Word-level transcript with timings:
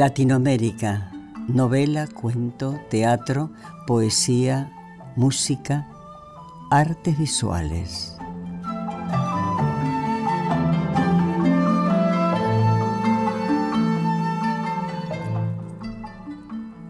Latinoamérica, 0.00 1.12
novela, 1.46 2.06
cuento, 2.06 2.80
teatro, 2.88 3.50
poesía, 3.86 4.72
música, 5.14 5.90
artes 6.70 7.18
visuales. 7.18 8.16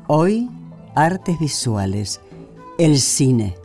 Hoy, 0.07 0.49
artes 0.95 1.37
visuales, 1.41 2.21
el 2.79 3.01
cine. 3.01 3.57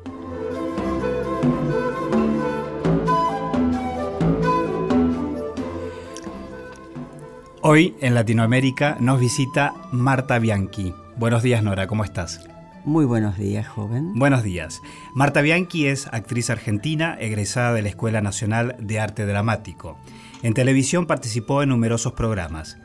Hoy 7.68 7.96
en 8.00 8.14
Latinoamérica 8.14 8.96
nos 9.00 9.20
visita 9.20 9.74
Marta 9.92 10.38
Bianchi. 10.38 10.94
Buenos 11.18 11.42
días 11.42 11.64
Nora, 11.64 11.88
¿cómo 11.88 12.04
estás? 12.04 12.48
Muy 12.84 13.06
buenos 13.06 13.40
días, 13.40 13.68
joven. 13.68 14.14
Buenos 14.14 14.44
días. 14.44 14.84
Marta 15.16 15.42
Bianchi 15.42 15.88
es 15.88 16.06
actriz 16.12 16.52
argentina, 16.52 17.18
egresada 17.20 17.74
de 17.74 17.82
la 17.82 17.90
Escuela 17.90 18.22
Nacional 18.22 18.76
de 18.78 19.00
Arte 19.00 19.26
Dramático. 19.26 19.98
En 20.44 20.54
televisión 20.54 21.08
participó 21.08 21.64
en 21.64 21.70
numerosos 21.70 22.14
programas. 22.14 22.78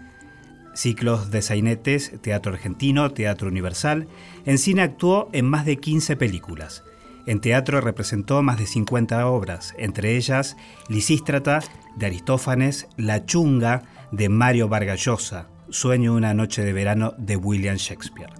Ciclos 0.72 1.30
de 1.30 1.42
sainetes, 1.42 2.18
teatro 2.22 2.54
argentino, 2.54 3.10
teatro 3.10 3.48
universal. 3.48 4.08
En 4.46 4.56
cine 4.56 4.80
actuó 4.80 5.28
en 5.34 5.44
más 5.44 5.66
de 5.66 5.76
15 5.76 6.16
películas. 6.16 6.84
En 7.26 7.42
teatro 7.42 7.82
representó 7.82 8.42
más 8.42 8.58
de 8.58 8.66
50 8.66 9.26
obras, 9.26 9.74
entre 9.76 10.16
ellas 10.16 10.56
Lisístrata, 10.88 11.60
de 11.96 12.06
Aristófanes, 12.06 12.88
La 12.96 13.26
Chunga, 13.26 13.82
de 14.12 14.28
Mario 14.28 14.68
Vargas 14.68 15.04
Llosa, 15.04 15.48
Sueño 15.70 16.14
una 16.14 16.34
noche 16.34 16.64
de 16.64 16.72
verano 16.72 17.14
de 17.16 17.36
William 17.36 17.76
Shakespeare. 17.76 18.32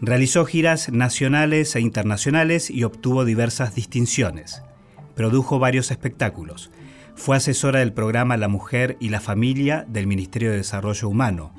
Realizó 0.00 0.44
giras 0.46 0.90
nacionales 0.90 1.74
e 1.76 1.80
internacionales 1.80 2.70
y 2.70 2.84
obtuvo 2.84 3.24
diversas 3.24 3.74
distinciones. 3.74 4.62
Produjo 5.14 5.58
varios 5.58 5.90
espectáculos. 5.90 6.70
Fue 7.14 7.36
asesora 7.36 7.80
del 7.80 7.92
programa 7.92 8.36
La 8.36 8.48
Mujer 8.48 8.96
y 9.00 9.10
la 9.10 9.20
Familia 9.20 9.84
del 9.88 10.06
Ministerio 10.06 10.50
de 10.50 10.58
Desarrollo 10.58 11.08
Humano. 11.08 11.54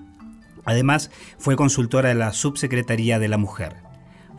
Además, 0.66 1.12
fue 1.38 1.56
consultora 1.56 2.10
de 2.10 2.16
la 2.16 2.34
Subsecretaría 2.34 3.20
de 3.20 3.28
la 3.28 3.38
Mujer. 3.38 3.78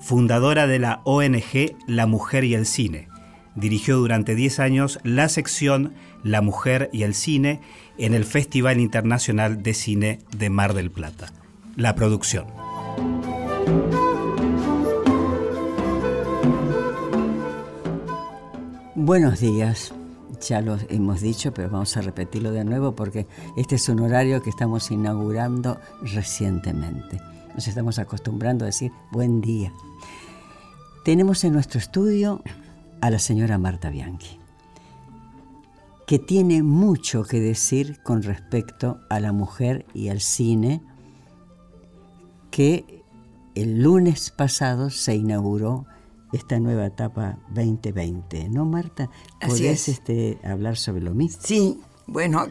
Fundadora 0.00 0.66
de 0.66 0.78
la 0.78 1.00
ONG 1.04 1.76
La 1.86 2.06
Mujer 2.06 2.44
y 2.44 2.54
el 2.54 2.66
Cine. 2.66 3.08
Dirigió 3.56 3.96
durante 3.96 4.36
10 4.36 4.60
años 4.60 5.00
la 5.02 5.28
sección 5.28 5.94
La 6.22 6.41
Mujer 6.42 6.91
y 6.92 7.02
el 7.02 7.14
Cine 7.14 7.61
en 7.97 8.14
el 8.14 8.24
Festival 8.24 8.80
Internacional 8.80 9.62
de 9.62 9.74
Cine 9.74 10.19
de 10.36 10.50
Mar 10.50 10.75
del 10.75 10.91
Plata. 10.91 11.33
La 11.77 11.94
producción. 11.94 12.47
Buenos 18.94 19.41
días. 19.41 19.94
Ya 20.47 20.60
lo 20.60 20.76
hemos 20.88 21.20
dicho, 21.20 21.53
pero 21.54 21.70
vamos 21.70 21.97
a 21.97 22.00
repetirlo 22.00 22.53
de 22.53 22.65
nuevo 22.65 22.94
porque 22.94 23.26
este 23.56 23.76
es 23.76 23.88
un 23.88 24.00
horario 24.00 24.42
que 24.42 24.50
estamos 24.50 24.91
inaugurando 24.91 25.81
recientemente. 26.03 27.21
Nos 27.54 27.66
estamos 27.66 27.98
acostumbrando 27.98 28.65
a 28.65 28.66
decir 28.66 28.92
buen 29.10 29.41
día. 29.41 29.72
Tenemos 31.04 31.42
en 31.44 31.54
nuestro 31.54 31.78
estudio 31.78 32.42
a 33.00 33.10
la 33.10 33.19
señora 33.19 33.59
Marta 33.59 33.91
Bianchi 33.91 34.38
que 36.08 36.19
tiene 36.19 36.62
mucho 36.62 37.22
que 37.22 37.38
decir 37.38 38.00
con 38.02 38.22
respecto 38.22 38.98
a 39.10 39.20
la 39.20 39.32
mujer 39.32 39.84
y 39.92 40.08
al 40.08 40.22
cine, 40.22 40.80
que 42.50 43.04
el 43.54 43.82
lunes 43.82 44.30
pasado 44.30 44.88
se 44.88 45.14
inauguró 45.14 45.84
esta 46.32 46.60
nueva 46.60 46.86
etapa 46.86 47.38
2020, 47.50 48.48
¿no, 48.48 48.64
Marta? 48.64 49.10
¿Podrías 49.38 49.86
este, 49.88 50.38
hablar 50.42 50.78
sobre 50.78 51.02
lo 51.02 51.12
mismo? 51.12 51.42
Sí, 51.44 51.78
bueno, 52.06 52.47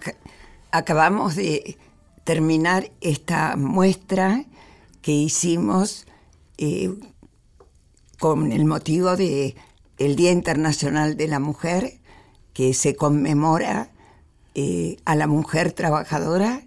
acabamos 0.70 1.36
de 1.36 1.80
terminar 2.26 2.92
esta 3.02 3.56
muestra 3.56 4.46
que 5.02 5.14
hicimos 5.14 6.06
eh, 6.60 6.94
con 8.20 8.52
el 8.52 8.66
motivo 8.66 9.18
de 9.18 9.56
el 9.98 10.16
Día 10.16 10.32
Internacional 10.32 11.18
de 11.18 11.28
la 11.28 11.40
Mujer 11.40 11.97
que 12.58 12.74
se 12.74 12.96
conmemora 12.96 13.92
eh, 14.56 14.98
a 15.06 15.16
la 15.16 15.28
mujer 15.28 15.74
trabajadora 15.74 16.64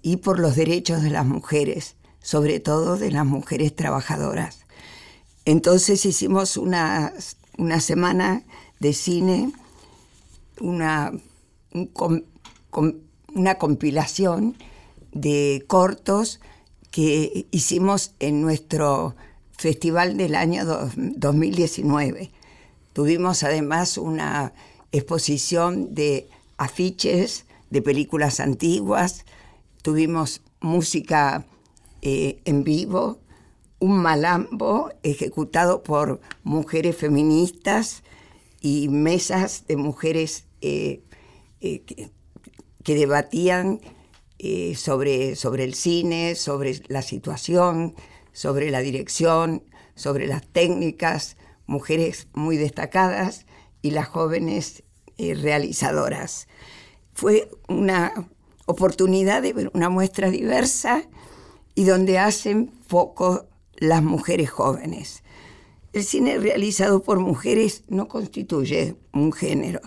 y 0.00 0.18
por 0.18 0.38
los 0.38 0.54
derechos 0.54 1.02
de 1.02 1.10
las 1.10 1.26
mujeres, 1.26 1.96
sobre 2.22 2.60
todo 2.60 2.96
de 2.96 3.10
las 3.10 3.26
mujeres 3.26 3.74
trabajadoras. 3.74 4.60
Entonces 5.44 6.06
hicimos 6.06 6.56
una, 6.56 7.12
una 7.56 7.80
semana 7.80 8.44
de 8.78 8.92
cine, 8.92 9.50
una, 10.60 11.10
una 13.34 13.54
compilación 13.56 14.56
de 15.10 15.64
cortos 15.66 16.38
que 16.92 17.48
hicimos 17.50 18.12
en 18.20 18.40
nuestro 18.40 19.16
festival 19.50 20.16
del 20.16 20.36
año 20.36 20.64
2019. 20.64 22.30
Tuvimos 22.92 23.42
además 23.42 23.98
una 23.98 24.52
exposición 24.92 25.94
de 25.94 26.28
afiches 26.56 27.46
de 27.70 27.82
películas 27.82 28.40
antiguas, 28.40 29.24
tuvimos 29.82 30.42
música 30.60 31.46
eh, 32.02 32.40
en 32.44 32.64
vivo, 32.64 33.20
un 33.78 33.98
malambo 33.98 34.90
ejecutado 35.02 35.82
por 35.82 36.20
mujeres 36.42 36.96
feministas 36.96 38.02
y 38.60 38.88
mesas 38.88 39.66
de 39.68 39.76
mujeres 39.76 40.44
eh, 40.60 41.02
eh, 41.60 41.82
que, 41.82 42.94
debatían 42.94 43.80
sobre, 44.74 45.36
sobre 45.36 45.64
el 45.64 45.74
cine, 45.74 46.34
sobre 46.34 46.80
la 46.88 47.02
situación, 47.02 47.94
sobre 48.32 48.70
la 48.70 48.80
dirección, 48.80 49.62
sobre 49.94 50.26
las 50.26 50.46
técnicas, 50.46 51.36
mujeres 51.66 52.28
muy 52.32 52.56
destacadas 52.56 53.44
y 53.82 53.90
las 53.90 54.08
jóvenes 54.08 54.82
eh, 55.16 55.34
realizadoras. 55.34 56.48
Fue 57.14 57.50
una 57.68 58.12
oportunidad 58.66 59.42
de 59.42 59.52
ver 59.52 59.70
una 59.74 59.88
muestra 59.88 60.30
diversa 60.30 61.02
y 61.74 61.84
donde 61.84 62.18
hacen 62.18 62.72
foco 62.86 63.46
las 63.76 64.02
mujeres 64.02 64.50
jóvenes. 64.50 65.22
El 65.92 66.04
cine 66.04 66.38
realizado 66.38 67.02
por 67.02 67.18
mujeres 67.18 67.84
no 67.88 68.08
constituye 68.08 68.96
un 69.12 69.32
género. 69.32 69.80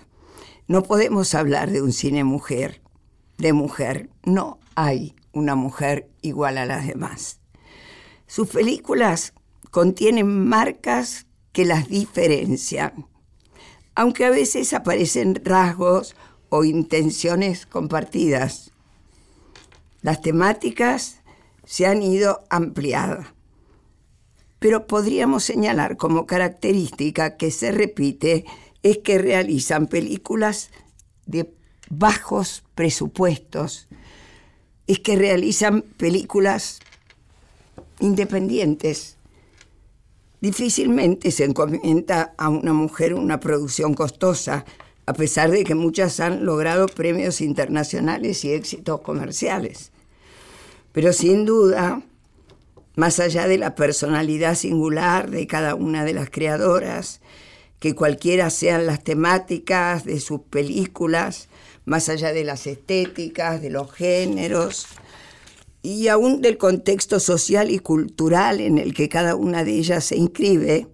No 0.67 0.83
podemos 0.83 1.35
hablar 1.35 1.69
de 1.69 1.81
un 1.81 1.93
cine 1.93 2.23
mujer, 2.23 2.81
de 3.37 3.53
mujer. 3.53 4.09
No 4.23 4.59
hay 4.75 5.15
una 5.31 5.55
mujer 5.55 6.09
igual 6.21 6.57
a 6.57 6.65
las 6.65 6.87
demás. 6.87 7.39
Sus 8.25 8.47
películas 8.47 9.33
contienen 9.69 10.47
marcas 10.47 11.27
que 11.51 11.65
las 11.65 11.87
diferencian 11.87 13.07
aunque 13.95 14.25
a 14.25 14.29
veces 14.29 14.73
aparecen 14.73 15.41
rasgos 15.43 16.15
o 16.49 16.63
intenciones 16.63 17.65
compartidas. 17.65 18.71
Las 20.01 20.21
temáticas 20.21 21.21
se 21.65 21.85
han 21.85 22.01
ido 22.01 22.43
ampliando, 22.49 23.23
pero 24.59 24.87
podríamos 24.87 25.43
señalar 25.43 25.97
como 25.97 26.25
característica 26.25 27.37
que 27.37 27.51
se 27.51 27.71
repite 27.71 28.45
es 28.83 28.99
que 28.99 29.17
realizan 29.17 29.87
películas 29.87 30.71
de 31.25 31.53
bajos 31.89 32.63
presupuestos, 32.75 33.87
es 34.87 34.99
que 34.99 35.15
realizan 35.15 35.83
películas 35.83 36.79
independientes, 37.99 39.17
Difícilmente 40.41 41.29
se 41.29 41.43
encomienda 41.43 42.33
a 42.35 42.49
una 42.49 42.73
mujer 42.73 43.13
una 43.13 43.39
producción 43.39 43.93
costosa, 43.93 44.65
a 45.05 45.13
pesar 45.13 45.51
de 45.51 45.63
que 45.63 45.75
muchas 45.75 46.19
han 46.19 46.45
logrado 46.45 46.87
premios 46.87 47.41
internacionales 47.41 48.43
y 48.43 48.51
éxitos 48.51 49.01
comerciales. 49.01 49.91
Pero 50.93 51.13
sin 51.13 51.45
duda, 51.45 52.01
más 52.95 53.19
allá 53.19 53.47
de 53.47 53.59
la 53.59 53.75
personalidad 53.75 54.55
singular 54.55 55.29
de 55.29 55.45
cada 55.45 55.75
una 55.75 56.05
de 56.05 56.13
las 56.13 56.31
creadoras, 56.31 57.21
que 57.79 57.93
cualquiera 57.93 58.49
sean 58.49 58.87
las 58.87 59.03
temáticas 59.03 60.05
de 60.05 60.19
sus 60.19 60.41
películas, 60.41 61.49
más 61.85 62.09
allá 62.09 62.33
de 62.33 62.43
las 62.43 62.65
estéticas, 62.65 63.61
de 63.61 63.69
los 63.69 63.91
géneros 63.91 64.87
y 65.81 66.07
aún 66.07 66.41
del 66.41 66.57
contexto 66.57 67.19
social 67.19 67.71
y 67.71 67.79
cultural 67.79 68.59
en 68.59 68.77
el 68.77 68.93
que 68.93 69.09
cada 69.09 69.35
una 69.35 69.63
de 69.63 69.73
ellas 69.73 70.05
se 70.05 70.15
inscribe, 70.15 70.87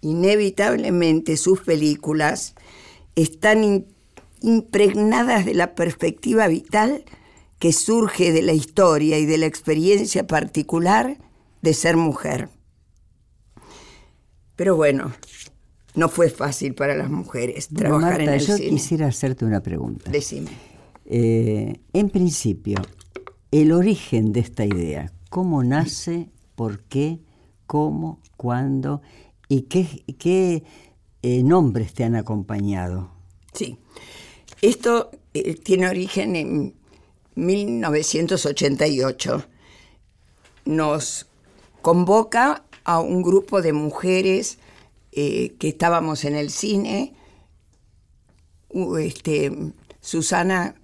inevitablemente 0.00 1.36
sus 1.36 1.60
películas 1.60 2.54
están 3.16 3.86
impregnadas 4.40 5.44
de 5.44 5.54
la 5.54 5.74
perspectiva 5.74 6.46
vital 6.48 7.04
que 7.58 7.72
surge 7.72 8.32
de 8.32 8.42
la 8.42 8.52
historia 8.52 9.18
y 9.18 9.26
de 9.26 9.38
la 9.38 9.46
experiencia 9.46 10.26
particular 10.26 11.18
de 11.62 11.74
ser 11.74 11.96
mujer. 11.96 12.50
Pero 14.54 14.76
bueno, 14.76 15.12
no 15.94 16.08
fue 16.08 16.28
fácil 16.28 16.74
para 16.74 16.94
las 16.94 17.10
mujeres 17.10 17.68
trabajar 17.68 18.20
en 18.20 18.28
el 18.28 18.40
yo 18.40 18.56
cine. 18.56 18.68
quisiera 18.68 19.06
hacerte 19.06 19.44
una 19.44 19.60
pregunta. 19.60 20.10
Decime. 20.10 20.50
Eh, 21.06 21.80
en 21.92 22.10
principio, 22.10 22.76
el 23.60 23.70
origen 23.70 24.32
de 24.32 24.40
esta 24.40 24.64
idea, 24.64 25.12
¿cómo 25.30 25.62
nace? 25.62 26.28
¿Por 26.56 26.82
qué? 26.82 27.20
¿Cómo? 27.68 28.18
¿Cuándo? 28.36 29.00
¿Y 29.48 29.62
qué, 29.62 30.64
eh, 31.22 31.42
nombres 31.44 31.94
te 31.94 32.02
han 32.02 32.16
acompañado? 32.16 33.12
Sí. 33.52 33.78
Esto 34.60 35.12
eh, 35.34 35.54
tiene 35.54 35.86
origen 35.86 36.34
en 36.34 36.74
1988. 37.36 39.44
Nos 40.64 41.28
convoca 41.80 42.64
a 42.82 42.98
un 42.98 43.22
grupo 43.22 43.62
de 43.62 43.72
mujeres 43.72 44.58
eh, 45.12 45.54
que 45.60 45.68
estábamos 45.68 46.24
en 46.24 46.34
el 46.34 46.50
cine. 46.50 47.14
Este, 48.98 49.56
Susana, 50.00 50.74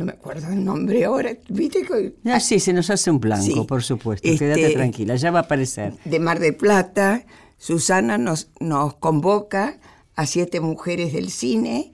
no 0.00 0.06
me 0.06 0.12
acuerdo 0.12 0.48
el 0.52 0.64
nombre 0.64 1.04
ahora, 1.04 1.36
¿viste? 1.50 1.86
Ah, 2.24 2.40
sí, 2.40 2.58
se 2.58 2.72
nos 2.72 2.88
hace 2.90 3.10
un 3.10 3.20
blanco, 3.20 3.44
Sí. 3.44 3.64
por 3.68 3.82
supuesto. 3.82 4.26
Este- 4.26 4.46
Quédate 4.46 4.70
tranquila, 4.72 5.14
ya 5.16 5.30
va 5.30 5.40
a 5.40 5.42
aparecer. 5.42 5.94
de 6.04 6.18
Mar 6.18 6.38
de 6.40 6.52
Plata, 6.54 7.24
Susana 7.58 8.16
nos, 8.16 8.48
nos 8.60 8.94
convoca 8.94 9.78
a 10.16 10.26
siete 10.26 10.60
mujeres 10.60 11.12
del 11.12 11.30
cine 11.30 11.92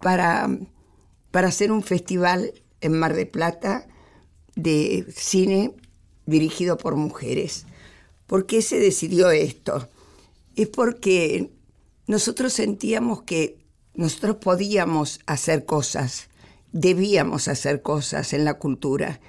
para, 0.00 0.48
para 1.32 1.48
hacer 1.48 1.72
un 1.72 1.82
festival 1.82 2.52
en 2.80 2.92
Mar 2.98 3.14
de 3.14 3.26
Plata 3.26 3.86
de 4.54 5.04
cine 5.14 5.74
dirigido 6.26 6.78
por 6.78 6.94
mujeres. 6.94 7.66
¿Por 8.26 8.46
qué 8.46 8.62
se 8.62 8.78
decidió 8.78 9.30
esto? 9.32 9.88
Es 10.54 10.68
porque 10.68 11.50
nosotros 12.06 12.52
sentíamos 12.52 13.22
que 13.22 13.58
nosotros 13.94 14.36
podíamos 14.36 15.18
hacer 15.26 15.64
cosas, 15.64 16.28
debíamos 16.72 17.48
hacer 17.48 17.82
cosas 17.82 18.32
en 18.32 18.44
la 18.44 18.54
cultura 18.54 19.20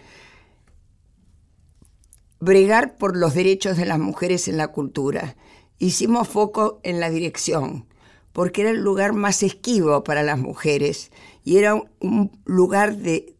bregar 2.42 2.98
por 2.98 3.16
los 3.16 3.34
derechos 3.34 3.78
de 3.78 3.86
las 3.86 4.00
mujeres 4.00 4.50
en 4.50 4.58
la 4.58 4.70
cultura. 4.70 5.38
Hicimos 5.78 6.28
foco 6.28 6.82
en 6.84 7.00
la 7.00 7.10
dirección, 7.10 7.86
porque 8.34 8.62
era 8.62 8.72
el 8.72 8.82
lugar 8.82 9.14
más 9.14 9.44
esquivo 9.44 10.04
para 10.04 10.24
las 10.24 10.40
mujeres 10.40 11.12
y 11.46 11.58
era 11.58 11.76
un, 11.76 12.32
lugar 12.46 12.98
de, 12.98 13.36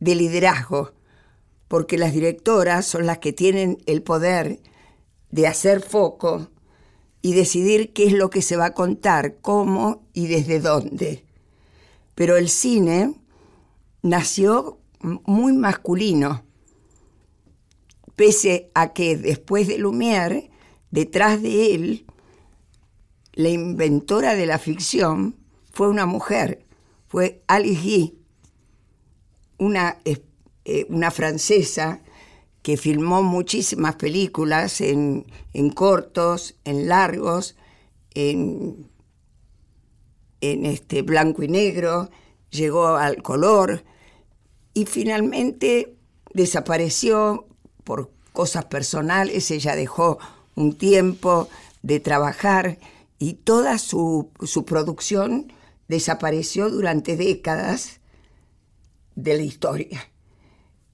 de 0.00 0.14
liderazgo, 0.16 0.92
porque 1.68 1.96
las 1.96 2.12
directoras 2.12 2.86
son 2.86 3.06
las 3.06 3.18
que 3.18 3.32
tienen 3.32 3.78
el 3.86 4.02
poder 4.02 4.60
de 5.30 5.46
hacer 5.46 5.80
foco 5.80 6.48
y 7.22 7.32
decidir 7.32 7.92
qué 7.92 8.06
es 8.06 8.12
lo 8.12 8.30
que 8.30 8.42
se 8.42 8.56
va 8.56 8.66
a 8.66 8.74
contar, 8.74 9.36
cómo 9.40 10.02
y 10.12 10.26
desde 10.26 10.60
dónde. 10.60 11.24
Pero 12.14 12.36
el 12.36 12.48
cine 12.48 13.14
nació 14.04 14.78
muy 15.00 15.54
masculino 15.54 16.44
pese 18.16 18.70
a 18.74 18.92
que 18.92 19.16
después 19.16 19.66
de 19.66 19.78
Lumière, 19.78 20.50
detrás 20.90 21.40
de 21.40 21.74
él, 21.74 22.06
la 23.32 23.48
inventora 23.48 24.34
de 24.34 24.44
la 24.44 24.58
ficción 24.58 25.36
fue 25.72 25.88
una 25.88 26.04
mujer, 26.04 26.66
fue 27.08 27.42
Alice 27.46 27.80
Guy, 27.80 28.18
una, 29.58 29.98
eh, 30.04 30.22
francesa 31.10 32.02
que 32.60 32.76
filmó 32.76 33.22
muchísimas 33.22 33.96
películas 33.96 34.82
en, 34.82 35.26
en 35.54 35.70
cortos, 35.70 36.56
en 36.64 36.88
largos, 36.88 37.56
en, 38.14 38.86
en 40.42 40.66
este 40.66 41.00
blanco 41.00 41.42
y 41.42 41.48
negro, 41.48 42.10
llegó 42.50 42.88
al 42.88 43.22
color 43.22 43.82
y 44.74 44.86
finalmente 44.86 45.96
desapareció 46.34 47.46
por 47.84 48.10
cosas 48.32 48.64
personales, 48.64 49.50
ella 49.52 49.76
dejó 49.76 50.18
un 50.56 50.76
tiempo 50.76 51.48
de 51.82 52.00
trabajar 52.00 52.78
y 53.18 53.34
toda 53.34 53.78
su, 53.78 54.30
su 54.42 54.64
producción 54.64 55.52
desapareció 55.86 56.68
durante 56.70 57.16
décadas 57.16 58.00
de 59.14 59.36
la 59.36 59.42
historia. 59.42 60.10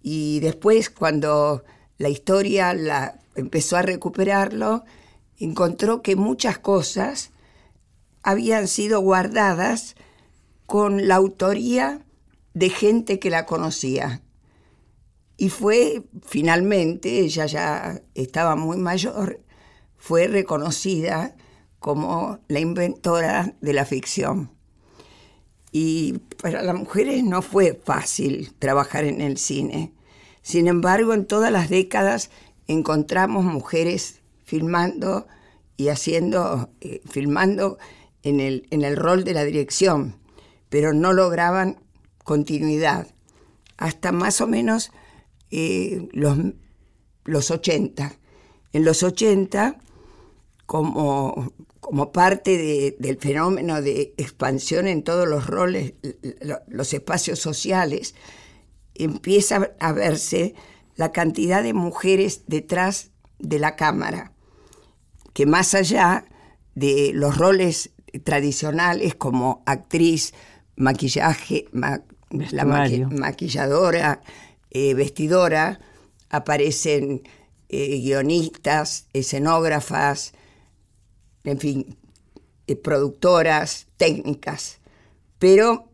Y 0.03 0.41
después, 0.41 0.91
cuando 0.91 1.65
la 1.97 2.09
historia 2.09 2.75
la 2.75 3.19
empezó 3.35 3.77
a 3.77 3.83
recuperarlo, 3.83 4.85
encontró 5.39 6.03
que 6.03 6.17
muchas 6.17 6.59
cosas 6.59 7.31
habían 8.23 8.69
sido 8.69 9.01
guardadas 9.01 9.97
con 10.67 11.09
la 11.09 11.17
autoría 11.17 12.05
de 12.61 12.69
gente 12.69 13.19
que 13.19 13.31
la 13.31 13.47
conocía. 13.47 14.21
Y 15.39 15.49
fue, 15.49 16.03
finalmente, 16.23 17.21
ella 17.21 17.47
ya 17.47 18.03
estaba 18.15 18.55
muy 18.55 18.77
mayor, 18.77 19.41
fue 19.97 20.29
reconocida 20.29 21.35
como 21.79 22.39
la 22.49 22.61
inventora 22.61 23.57
de 23.63 23.73
la 23.73 23.87
ficción. 23.87 24.51
Y 25.73 26.19
para 26.43 26.63
las 26.63 26.75
mujeres 26.75 27.25
no 27.25 27.41
fue 27.41 27.81
fácil 27.83 28.53
trabajar 28.59 29.05
en 29.05 29.23
el 29.23 29.39
cine. 29.39 29.95
Sin 30.43 30.69
embargo, 30.69 31.15
en 31.15 31.25
todas 31.25 31.51
las 31.51 31.71
décadas 31.71 32.31
encontramos 32.67 33.43
mujeres 33.47 34.21
filmando 34.45 35.27
y 35.79 35.89
haciendo, 35.89 36.69
eh, 36.83 37.01
filmando 37.09 37.79
en 38.23 38.39
el, 38.39 38.67
en 38.71 38.83
el 38.83 38.99
rol 38.99 39.25
de 39.25 39.33
la 39.33 39.45
dirección, 39.45 40.17
pero 40.69 40.93
no 40.93 41.15
lograban 41.15 41.79
continuidad. 42.25 43.09
Hasta 43.77 44.13
más 44.13 44.41
o 44.41 44.47
menos 44.47 44.91
eh, 45.51 46.09
los, 46.13 46.39
los 47.25 47.51
80. 47.51 48.15
En 48.73 48.85
los 48.85 49.03
80, 49.03 49.79
como, 50.67 51.53
como 51.81 52.13
parte 52.13 52.57
de- 52.57 52.97
del 52.99 53.19
fenómeno 53.19 53.83
de 53.83 54.15
expansión 54.17 54.87
en 54.87 55.03
todos 55.03 55.27
los 55.29 55.47
roles, 55.47 55.95
lo- 56.41 56.61
los 56.69 56.93
espacios 56.95 57.39
sociales, 57.41 58.15
empieza 58.95 59.71
a 59.81 59.93
verse 59.93 60.55
la 60.97 61.11
cantidad 61.13 61.63
de 61.63 61.73
mujeres 61.73 62.43
detrás 62.47 63.11
de 63.39 63.59
la 63.59 63.75
cámara, 63.75 64.33
que 65.33 65.47
más 65.47 65.75
allá 65.75 66.27
de 66.75 67.13
los 67.15 67.39
roles 67.39 67.91
tradicionales 68.25 69.15
como 69.15 69.63
actriz, 69.67 70.35
maquillaje, 70.77 71.67
ma- 71.73 72.03
la 72.31 72.65
maqui- 72.65 73.05
maquilladora, 73.11 74.23
eh, 74.71 74.95
vestidora, 74.95 75.81
aparecen 76.29 77.23
eh, 77.69 78.01
guionistas, 78.01 79.07
escenógrafas, 79.13 80.33
en 81.45 81.59
fin, 81.59 81.97
eh, 82.67 82.77
productoras, 82.77 83.87
técnicas, 83.97 84.79
pero 85.39 85.89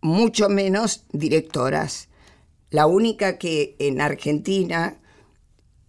mucho 0.00 0.48
menos 0.48 1.04
directoras. 1.12 2.08
La 2.70 2.86
única 2.86 3.38
que 3.38 3.76
en 3.78 4.00
Argentina 4.00 5.00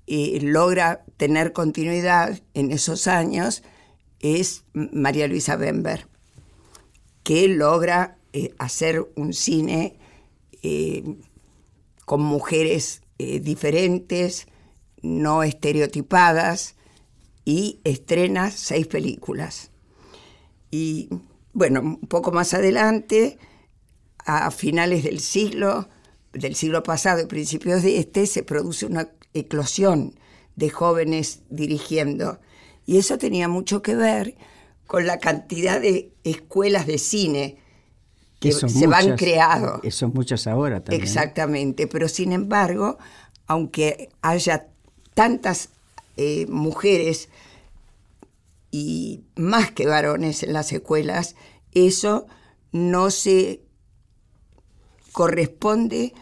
logra 0.08 1.04
tener 1.18 1.52
continuidad 1.54 2.40
en 2.54 2.72
esos 2.72 3.08
años 3.08 3.62
es 4.20 4.64
María 4.74 5.28
Luisa 5.28 5.56
Bember, 5.58 6.08
que 7.24 7.48
logra 7.50 8.17
eh, 8.34 8.54
hacer 8.58 9.06
un 9.16 9.34
cine 9.34 9.98
eh, 10.62 11.04
con 12.06 12.22
mujeres 12.22 13.02
eh, 13.20 13.40
diferentes, 13.40 14.48
no 15.02 15.44
estereotipadas, 15.44 16.76
y 17.46 17.80
estrena 17.86 18.52
seis 18.52 18.88
películas. 18.88 19.72
Y 20.70 21.10
bueno, 21.54 21.80
un 21.82 22.08
poco 22.08 22.32
más 22.32 22.54
adelante, 22.54 23.38
a 24.26 24.52
finales 24.52 25.04
del 25.04 25.22
siglo, 25.22 25.88
del 26.34 26.56
siglo 26.56 26.84
pasado 26.84 27.22
y 27.22 27.26
principios 27.26 27.84
de 27.84 28.00
este, 28.00 28.28
se 28.28 28.44
produce 28.44 28.86
una 28.86 29.10
eclosión 29.34 30.20
de 30.58 30.70
jóvenes 30.70 31.44
dirigiendo. 31.50 32.40
Y 32.86 32.98
eso 32.98 33.18
tenía 33.18 33.48
mucho 33.48 33.82
que 33.82 33.96
ver 33.96 34.36
con 34.86 35.08
la 35.08 35.20
cantidad 35.20 35.80
de 35.80 36.12
escuelas 36.24 36.86
de 36.88 36.98
cine 36.98 37.58
que 38.40 38.52
se 38.52 38.88
van 38.88 39.16
creando. 39.16 39.82
Son 39.90 40.12
muchas 40.14 40.48
ahora 40.48 40.84
también. 40.84 41.02
Exactamente, 41.02 41.88
pero 41.88 42.08
sin 42.08 42.32
embargo, 42.32 42.98
aunque 43.48 44.10
haya 44.22 44.68
tantas 45.14 45.70
eh, 46.18 46.46
mujeres 46.48 47.30
y 48.72 49.24
más 49.36 49.72
que 49.72 49.88
varones 49.88 50.44
en 50.44 50.54
las 50.54 50.72
escuelas, 50.72 51.36
eso 51.72 52.28
no 52.72 53.10
se 53.10 53.62
corresponde 55.12 56.14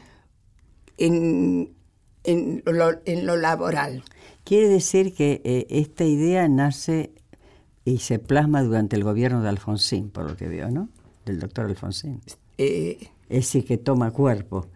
en, 0.97 1.73
en, 2.23 2.63
lo, 2.65 3.35
laboral. 3.35 4.03
Quiere 4.43 4.69
decir 4.69 5.13
que 5.13 5.41
eh, 5.43 5.67
esta 5.69 6.05
idea 6.05 6.47
nace 6.47 7.11
y 7.83 7.97
se 7.97 8.19
plasma 8.19 8.63
durante 8.63 8.95
el 8.95 9.03
gobierno 9.03 9.41
de 9.41 9.49
Alfonsín, 9.49 10.09
por 10.09 10.29
lo 10.29 10.37
que 10.37 10.47
veo, 10.47 10.69
¿no? 10.71 10.89
Del 11.25 11.39
doctor 11.39 11.65
Alfonsín. 11.65 12.21
Eh, 12.57 13.09
es 13.29 13.45
decir, 13.45 13.65
que 13.65 13.77
toma 13.77 14.11
cuerpo. 14.11 14.67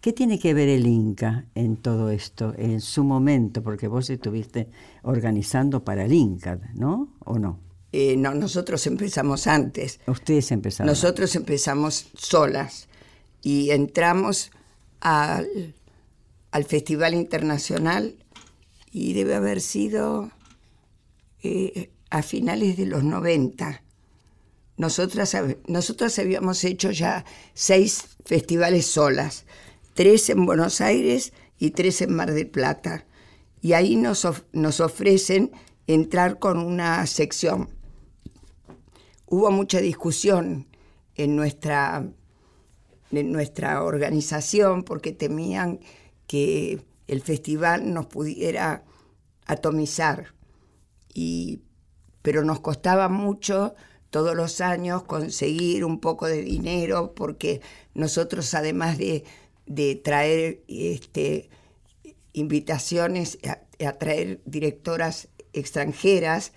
¿Qué 0.00 0.12
tiene 0.12 0.38
que 0.38 0.54
ver 0.54 0.68
el 0.68 0.86
Inca 0.86 1.46
en 1.54 1.76
todo 1.76 2.10
esto, 2.10 2.54
en 2.56 2.80
su 2.80 3.04
momento? 3.04 3.62
Porque 3.62 3.88
vos 3.88 4.08
estuviste 4.10 4.68
organizando 5.02 5.84
para 5.84 6.04
el 6.04 6.12
Inca, 6.12 6.58
¿no? 6.74 7.14
¿O 7.24 7.38
no? 7.38 7.58
Eh, 7.92 8.16
no, 8.16 8.34
nosotros 8.34 8.86
empezamos 8.86 9.46
antes. 9.46 10.00
Ustedes 10.06 10.52
empezaron. 10.52 10.88
Nosotros 10.88 11.34
empezamos 11.34 12.10
solas 12.16 12.88
y 13.42 13.70
entramos 13.70 14.50
al, 15.00 15.74
al 16.50 16.64
Festival 16.64 17.14
Internacional 17.14 18.16
y 18.92 19.14
debe 19.14 19.34
haber 19.34 19.60
sido 19.60 20.30
eh, 21.42 21.90
a 22.10 22.22
finales 22.22 22.76
de 22.76 22.86
los 22.86 23.04
90. 23.04 23.82
Nosotras, 24.78 25.36
nosotras 25.66 26.18
habíamos 26.20 26.62
hecho 26.62 26.92
ya 26.92 27.24
seis 27.52 28.16
festivales 28.24 28.86
solas, 28.86 29.44
tres 29.94 30.30
en 30.30 30.46
Buenos 30.46 30.80
Aires 30.80 31.32
y 31.58 31.72
tres 31.72 32.00
en 32.00 32.14
Mar 32.14 32.32
del 32.32 32.48
Plata. 32.48 33.04
Y 33.60 33.72
ahí 33.72 33.96
nos, 33.96 34.24
nos 34.52 34.78
ofrecen 34.78 35.50
entrar 35.88 36.38
con 36.38 36.60
una 36.60 37.04
sección. 37.06 37.70
Hubo 39.26 39.50
mucha 39.50 39.80
discusión 39.80 40.68
en 41.16 41.34
nuestra, 41.34 42.08
en 43.10 43.32
nuestra 43.32 43.82
organización 43.82 44.84
porque 44.84 45.10
temían 45.12 45.80
que 46.28 46.80
el 47.08 47.20
festival 47.20 47.92
nos 47.92 48.06
pudiera 48.06 48.84
atomizar. 49.44 50.34
Y 51.12 51.62
pero 52.22 52.44
nos 52.44 52.60
costaba 52.60 53.08
mucho 53.08 53.74
todos 54.10 54.34
los 54.34 54.60
años 54.60 55.02
conseguir 55.02 55.84
un 55.84 56.00
poco 56.00 56.26
de 56.26 56.42
dinero 56.42 57.12
porque 57.14 57.60
nosotros 57.94 58.54
además 58.54 58.98
de, 58.98 59.24
traer 60.02 60.62
este, 60.68 61.50
invitaciones 62.32 63.38
a, 63.44 63.92
traer 63.92 64.40
directoras 64.44 65.28
extranjeras, 65.52 66.52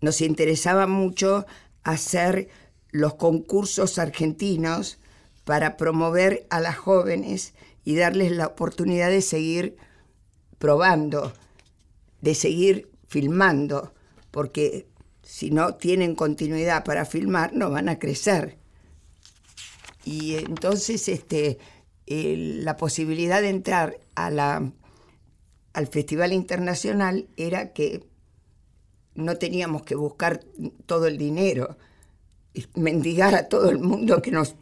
nos 0.00 0.20
interesaba 0.20 0.86
mucho 0.86 1.46
hacer 1.82 2.48
los 2.90 3.14
concursos 3.14 3.98
argentinos 3.98 4.98
para 5.44 5.76
promover 5.76 6.46
a 6.50 6.60
las 6.60 6.76
jóvenes 6.76 7.54
y 7.84 7.96
darles 7.96 8.32
la 8.32 8.46
oportunidad 8.46 9.10
de 9.10 9.22
seguir 9.22 9.76
probando, 10.58 11.32
de 12.20 12.34
seguir 12.34 12.90
filmando, 13.06 13.92
porque 14.30 14.86
si 15.26 15.50
no 15.50 15.74
tienen 15.74 16.14
continuidad 16.14 16.84
para 16.84 17.04
filmar, 17.04 17.52
no 17.52 17.68
van 17.68 17.88
a 17.88 17.98
crecer. 17.98 18.58
Y 20.04 20.36
entonces 20.36 21.08
este, 21.08 21.58
la 22.06 22.76
posibilidad 22.76 23.42
de 23.42 23.48
entrar 23.48 23.98
a 24.14 24.30
la, 24.30 24.72
al 25.72 25.86
Festival 25.88 26.32
Internacional 26.32 27.26
era 27.36 27.72
que 27.72 28.04
no 29.16 29.36
teníamos 29.36 29.82
que 29.82 29.96
buscar 29.96 30.44
todo 30.86 31.08
el 31.08 31.18
dinero, 31.18 31.76
mendigar 32.74 33.34
a 33.34 33.48
todo 33.48 33.68
el 33.68 33.80
mundo 33.80 34.22
que 34.22 34.30
nos 34.30 34.54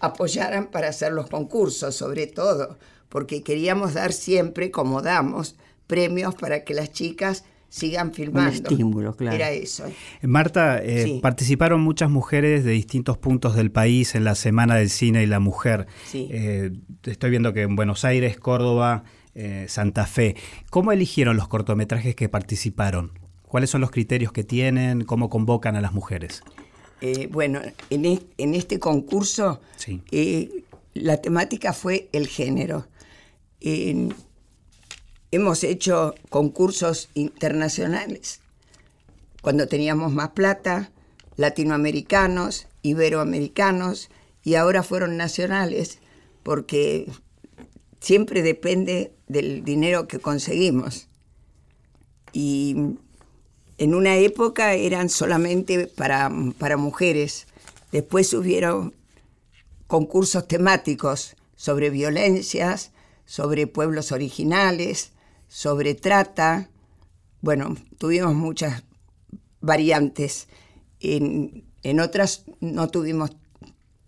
apoyaran 0.00 0.66
para 0.66 0.88
hacer 0.88 1.12
los 1.12 1.30
concursos, 1.30 1.96
sobre 1.96 2.26
todo, 2.26 2.76
porque 3.08 3.42
queríamos 3.42 3.94
dar 3.94 4.12
siempre, 4.12 4.70
como 4.70 5.00
damos, 5.00 5.56
premios 5.86 6.34
para 6.34 6.62
que 6.64 6.74
las 6.74 6.92
chicas 6.92 7.44
sigan 7.68 8.12
filmando. 8.12 8.50
Un 8.50 8.56
estímulo, 8.56 9.16
claro. 9.16 9.36
Era 9.36 9.50
eso. 9.50 9.84
Marta, 10.22 10.82
eh, 10.82 11.18
participaron 11.22 11.80
muchas 11.80 12.10
mujeres 12.10 12.64
de 12.64 12.72
distintos 12.72 13.18
puntos 13.18 13.54
del 13.54 13.70
país 13.70 14.14
en 14.14 14.24
la 14.24 14.34
Semana 14.34 14.76
del 14.76 14.90
Cine 14.90 15.22
y 15.22 15.26
la 15.26 15.40
Mujer. 15.40 15.86
Eh, 16.14 16.72
estoy 17.04 17.30
viendo 17.30 17.52
que 17.52 17.62
en 17.62 17.76
Buenos 17.76 18.04
Aires, 18.04 18.38
Córdoba, 18.38 19.04
eh, 19.34 19.66
Santa 19.68 20.06
Fe. 20.06 20.36
¿Cómo 20.70 20.92
eligieron 20.92 21.36
los 21.36 21.48
cortometrajes 21.48 22.14
que 22.14 22.28
participaron? 22.28 23.12
¿Cuáles 23.46 23.70
son 23.70 23.80
los 23.80 23.90
criterios 23.90 24.32
que 24.32 24.44
tienen? 24.44 25.04
¿Cómo 25.04 25.28
convocan 25.28 25.76
a 25.76 25.80
las 25.80 25.92
mujeres? 25.92 26.42
bueno, 27.30 27.60
en, 27.90 28.20
en, 28.38 28.54
este 28.56 28.80
concurso 28.80 29.60
la 30.94 31.16
temática 31.18 31.72
fue 31.72 32.08
el 32.10 32.26
género. 32.26 32.88
Hemos 35.30 35.62
hecho 35.62 36.14
concursos 36.30 37.10
internacionales 37.14 38.40
cuando 39.42 39.68
teníamos 39.68 40.12
más 40.12 40.30
plata, 40.30 40.90
latinoamericanos, 41.36 42.66
iberoamericanos, 42.82 44.08
y 44.42 44.54
ahora 44.54 44.82
fueron 44.82 45.16
nacionales 45.16 45.98
porque 46.42 47.10
siempre 48.00 48.42
depende 48.42 49.12
del 49.26 49.64
dinero 49.64 50.08
que 50.08 50.18
conseguimos. 50.18 51.08
Y 52.32 52.76
en 53.76 53.94
una 53.94 54.16
época 54.16 54.72
eran 54.74 55.10
solamente 55.10 55.86
para, 55.86 56.30
para 56.58 56.78
mujeres, 56.78 57.46
después 57.92 58.32
hubieron 58.32 58.94
concursos 59.86 60.48
temáticos 60.48 61.36
sobre 61.54 61.90
violencias, 61.90 62.92
sobre 63.24 63.66
pueblos 63.66 64.12
originales, 64.12 65.12
sobre 65.48 65.94
trata. 65.94 66.70
Bueno, 67.40 67.74
tuvimos 67.98 68.34
muchas 68.34 68.84
variantes. 69.60 70.48
En, 71.00 71.64
otras 72.00 72.44
no 72.60 72.88
tuvimos... 72.88 73.36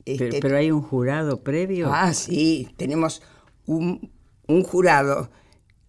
Este, 0.04 0.40
pero, 0.40 0.56
hay 0.56 0.70
un 0.70 0.82
jurado 0.82 1.42
previo. 1.42 1.92
Ah, 1.92 2.14
sí, 2.14 2.68
tenemos 2.76 3.22
un, 3.66 4.10
un 4.46 4.62
jurado 4.64 5.30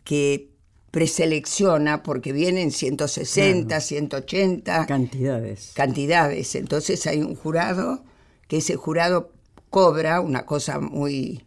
que 0.03 0.51
preselecciona 0.91 2.03
porque 2.03 2.33
vienen 2.33 2.71
160, 2.71 3.79
180 3.79 4.85
cantidades. 4.85 5.71
Cantidades. 5.73 6.55
Entonces 6.55 7.07
hay 7.07 7.21
un 7.21 7.35
jurado 7.35 8.03
que 8.47 8.57
ese 8.57 8.75
jurado 8.75 9.31
cobra 9.69 10.19
una 10.19 10.45
cosa 10.45 10.79
muy 10.79 11.43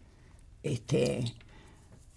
este, 0.63 1.25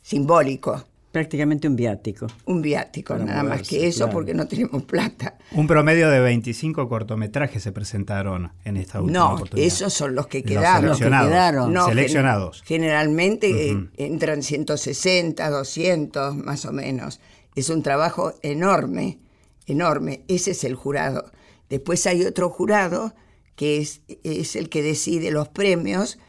simbólico. 0.02 0.86
Prácticamente 1.18 1.68
un 1.68 1.76
viático. 1.76 2.28
Un 2.46 2.62
viático, 2.62 3.18
nada 3.18 3.42
más 3.42 3.68
que 3.68 3.88
eso 3.88 4.08
porque 4.08 4.36
no 4.36 4.48
tenemos 4.48 4.84
plata. 4.84 5.36
Un 5.52 5.66
promedio 5.66 6.12
de 6.12 6.20
25 6.20 6.88
cortometrajes 6.88 7.64
se 7.64 7.72
presentaron 7.72 8.52
en 8.64 8.78
esta 8.78 9.02
última 9.02 9.32
no, 9.32 9.44
esos 9.56 9.92
son 9.94 10.14
los 10.14 10.28
que 10.28 10.44
quedaron. 10.44 10.90
Los 10.90 11.00
seleccionados. 11.00 11.70
No, 11.72 11.88
seleccionados. 11.88 12.62
generalmente 12.68 13.72
eh, 13.72 13.90
entran 13.98 14.44
160, 14.44 15.50
200 15.50 16.36
más 16.36 16.66
o 16.66 16.72
menos. 16.72 17.20
Es 17.56 17.72
un 17.72 17.82
trabajo 17.82 18.36
enorme, 18.44 19.18
enorme. 19.66 20.22
Ese 20.28 20.52
es 20.52 20.64
el 20.66 20.76
jurado. 20.76 21.32
Después 21.68 22.06
hay 22.06 22.26
otro 22.26 22.52
jurado 22.52 23.16
que 23.56 23.80
es, 23.80 24.02
es 24.24 24.56
el 24.56 24.70
que 24.70 24.84
decide 24.84 25.32
los 25.32 25.48
premios 25.48 26.20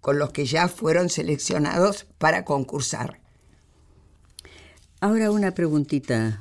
con 0.00 0.18
los 0.18 0.30
que 0.30 0.46
ya 0.46 0.68
fueron 0.68 1.10
seleccionados 1.10 2.06
para 2.16 2.46
concursar. 2.46 3.20
Ahora 5.00 5.30
una 5.30 5.52
preguntita. 5.52 6.40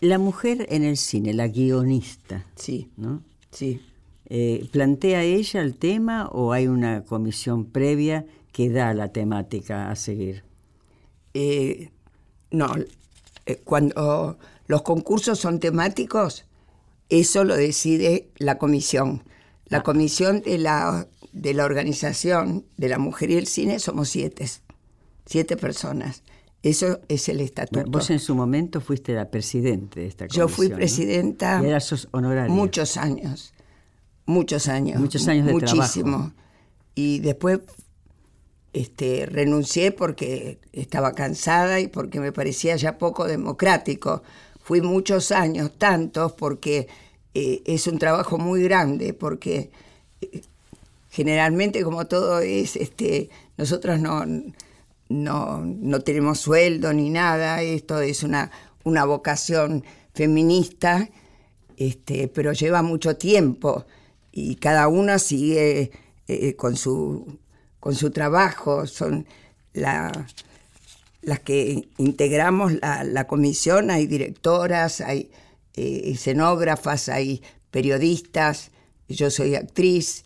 La 0.00 0.18
mujer 0.18 0.66
en 0.70 0.84
el 0.84 0.96
cine, 0.96 1.34
la 1.34 1.48
guionista. 1.48 2.46
Sí. 2.56 2.90
¿No? 2.96 3.22
Sí. 3.50 3.82
Eh, 4.30 4.66
¿Plantea 4.72 5.22
ella 5.22 5.60
el 5.60 5.74
tema 5.74 6.28
o 6.28 6.52
hay 6.52 6.66
una 6.66 7.04
comisión 7.04 7.66
previa 7.66 8.24
que 8.52 8.70
da 8.70 8.94
la 8.94 9.12
temática 9.12 9.90
a 9.90 9.96
seguir? 9.96 10.44
Eh, 11.34 11.90
no. 12.50 12.72
Eh, 13.44 13.60
cuando 13.64 14.38
los 14.66 14.80
concursos 14.80 15.38
son 15.38 15.60
temáticos, 15.60 16.46
eso 17.10 17.44
lo 17.44 17.54
decide 17.54 18.30
la 18.38 18.56
comisión. 18.56 19.24
La 19.66 19.82
comisión 19.82 20.40
de 20.40 20.56
la, 20.56 21.06
de 21.32 21.52
la 21.52 21.66
organización 21.66 22.64
de 22.78 22.88
la 22.88 22.98
mujer 22.98 23.30
y 23.30 23.36
el 23.36 23.46
cine 23.46 23.78
somos 23.78 24.08
siete, 24.08 24.48
siete 25.26 25.58
personas. 25.58 26.22
Eso 26.62 27.00
es 27.08 27.28
el 27.28 27.40
estatuto. 27.40 27.88
vos 27.88 28.10
en 28.10 28.18
su 28.18 28.34
momento 28.34 28.80
fuiste 28.80 29.14
la 29.14 29.30
presidente 29.30 30.00
de 30.00 30.06
esta 30.06 30.26
comisión. 30.26 30.48
Yo 30.48 30.54
fui 30.54 30.68
presidenta. 30.68 31.60
Y 31.62 31.66
eras 31.66 32.08
honoraria. 32.10 32.52
Muchos 32.52 32.96
años. 32.96 33.52
Muchos 34.26 34.68
años. 34.68 35.00
Muchos 35.00 35.28
años 35.28 35.46
de 35.46 35.52
Muchísimo. 35.52 36.32
Y 36.94 37.20
después 37.20 37.60
este, 38.72 39.26
renuncié 39.26 39.92
porque 39.92 40.58
estaba 40.72 41.12
cansada 41.12 41.80
y 41.80 41.86
porque 41.86 42.20
me 42.20 42.32
parecía 42.32 42.76
ya 42.76 42.98
poco 42.98 43.26
democrático. 43.26 44.22
Fui 44.60 44.80
muchos 44.80 45.32
años, 45.32 45.72
tantos, 45.78 46.32
porque 46.32 46.88
eh, 47.34 47.62
es 47.64 47.86
un 47.86 47.98
trabajo 47.98 48.36
muy 48.36 48.62
grande, 48.62 49.14
porque 49.14 49.70
eh, 50.20 50.42
generalmente 51.08 51.82
como 51.82 52.06
todo 52.06 52.40
es, 52.40 52.76
este, 52.76 53.30
nosotros 53.56 54.00
no, 54.00 54.24
no, 55.08 55.60
no 55.64 56.00
tenemos 56.00 56.40
sueldo 56.40 56.92
ni 56.92 57.10
nada, 57.10 57.62
esto 57.62 58.00
es 58.00 58.22
una, 58.22 58.50
una 58.84 59.04
vocación 59.04 59.84
feminista, 60.14 61.08
este, 61.76 62.28
pero 62.28 62.52
lleva 62.52 62.82
mucho 62.82 63.16
tiempo 63.16 63.86
y 64.32 64.56
cada 64.56 64.88
una 64.88 65.18
sigue 65.18 65.90
eh, 66.26 66.56
con, 66.56 66.76
su, 66.76 67.38
con 67.80 67.94
su 67.94 68.10
trabajo, 68.10 68.86
son 68.86 69.26
la, 69.72 70.26
las 71.22 71.40
que 71.40 71.88
integramos 71.98 72.72
la, 72.80 73.26
comisión, 73.26 73.90
hay 73.90 74.06
directoras, 74.06 75.00
hay 75.00 75.30
eh, 75.74 76.02
escenógrafas, 76.06 77.08
hay 77.08 77.42
periodistas, 77.70 78.70
yo 79.08 79.30
soy 79.30 79.54
actriz 79.54 80.24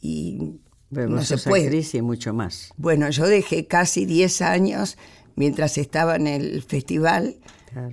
y 0.00 0.60
no 0.90 1.22
se 1.22 1.38
puede. 1.38 1.84
y 1.92 2.02
mucho 2.02 2.32
más. 2.32 2.72
Bueno, 2.76 3.10
yo 3.10 3.26
dejé 3.26 3.66
casi 3.66 4.06
10 4.06 4.42
años 4.42 4.96
mientras 5.36 5.78
estaba 5.78 6.16
en 6.16 6.26
el 6.26 6.62
festival, 6.62 7.36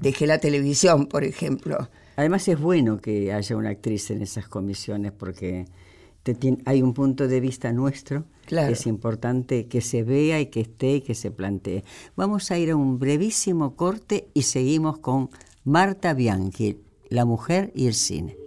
dejé 0.02 0.28
la 0.28 0.40
televisión, 0.40 1.08
por 1.08 1.24
ejemplo. 1.24 1.90
Además 2.16 2.48
es 2.48 2.60
bueno 2.60 3.02
que 3.02 3.34
haya 3.34 3.58
una 3.58 3.70
actriz 3.70 4.10
en 4.10 4.22
esas 4.22 4.48
comisiones 4.48 5.12
porque 5.12 5.66
hay 6.66 6.82
un 6.82 6.94
punto 6.94 7.28
de 7.28 7.40
vista 7.40 7.72
nuestro 7.72 8.26
que 8.48 8.72
es 8.72 8.88
importante 8.88 9.68
que 9.68 9.82
se 9.82 10.04
vea 10.04 10.40
y 10.40 10.48
que 10.48 10.62
esté 10.62 10.96
y 10.96 11.02
que 11.02 11.16
se 11.16 11.32
plantee. 11.32 11.84
Vamos 12.16 12.52
a 12.52 12.58
ir 12.58 12.72
a 12.72 12.76
un 12.76 13.00
brevísimo 13.00 13.76
corte 13.76 14.28
y 14.34 14.44
seguimos 14.44 15.00
con 15.00 15.30
Marta 15.64 16.14
Bianchi, 16.14 16.80
la 17.10 17.26
mujer 17.26 17.72
y 17.76 17.88
el 17.88 17.94
cine. 17.94 18.45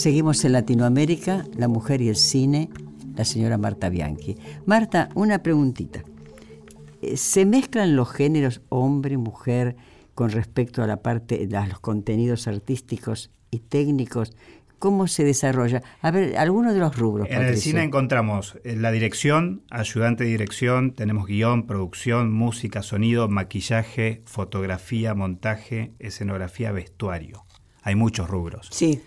Seguimos 0.00 0.42
en 0.46 0.52
Latinoamérica, 0.52 1.44
la 1.58 1.68
mujer 1.68 2.00
y 2.00 2.08
el 2.08 2.16
cine, 2.16 2.70
la 3.16 3.26
señora 3.26 3.58
Marta 3.58 3.90
Bianchi. 3.90 4.34
Marta, 4.64 5.10
una 5.14 5.42
preguntita. 5.42 6.02
Eh, 7.02 7.18
¿Se 7.18 7.44
mezclan 7.44 7.96
los 7.96 8.10
géneros 8.10 8.62
hombre, 8.70 9.18
mujer 9.18 9.76
con 10.14 10.30
respecto 10.30 10.82
a 10.82 10.86
la 10.86 11.02
parte 11.02 11.46
de 11.46 11.66
los 11.66 11.80
contenidos 11.80 12.48
artísticos 12.48 13.30
y 13.50 13.58
técnicos? 13.58 14.32
¿Cómo 14.78 15.06
se 15.06 15.22
desarrolla? 15.22 15.82
A 16.00 16.10
ver, 16.10 16.38
algunos 16.38 16.72
de 16.72 16.80
los 16.80 16.96
rubros. 16.96 17.28
En 17.28 17.42
el 17.42 17.58
cine 17.58 17.82
encontramos 17.82 18.56
eh, 18.64 18.76
la 18.76 18.92
dirección, 18.92 19.64
ayudante 19.68 20.24
de 20.24 20.30
dirección, 20.30 20.94
tenemos 20.94 21.26
guion, 21.26 21.66
producción, 21.66 22.32
música, 22.32 22.82
sonido, 22.82 23.28
maquillaje, 23.28 24.22
fotografía, 24.24 25.14
montaje, 25.14 25.92
escenografía, 25.98 26.72
vestuario. 26.72 27.44
Hay 27.82 27.96
muchos 27.96 28.30
rubros. 28.30 28.68
Sí. 28.72 29.02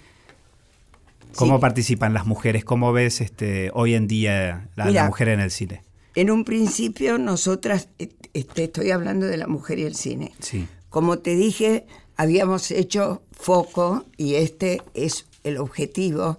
¿Cómo 1.35 1.59
participan 1.59 2.13
las 2.13 2.25
mujeres? 2.25 2.63
¿Cómo 2.63 2.93
ves 2.93 3.21
este, 3.21 3.71
hoy 3.73 3.93
en 3.95 4.07
día 4.07 4.69
la, 4.75 5.05
mujer 5.05 5.29
en 5.29 5.39
el 5.39 5.51
cine? 5.51 5.83
En 6.15 6.29
un 6.29 6.45
principio 6.45 7.17
nosotras, 7.17 7.89
este, 8.33 8.65
estoy 8.65 8.91
hablando 8.91 9.25
de 9.25 9.37
la 9.37 9.47
mujer 9.47 9.79
y 9.79 9.83
el 9.83 9.95
cine. 9.95 10.33
Sí. 10.39 10.67
Como 10.89 11.19
te 11.19 11.35
dije, 11.35 11.87
habíamos 12.15 12.71
hecho 12.71 13.23
foco 13.31 14.05
y 14.17 14.35
este 14.35 14.81
es 14.93 15.25
el 15.43 15.57
objetivo, 15.57 16.37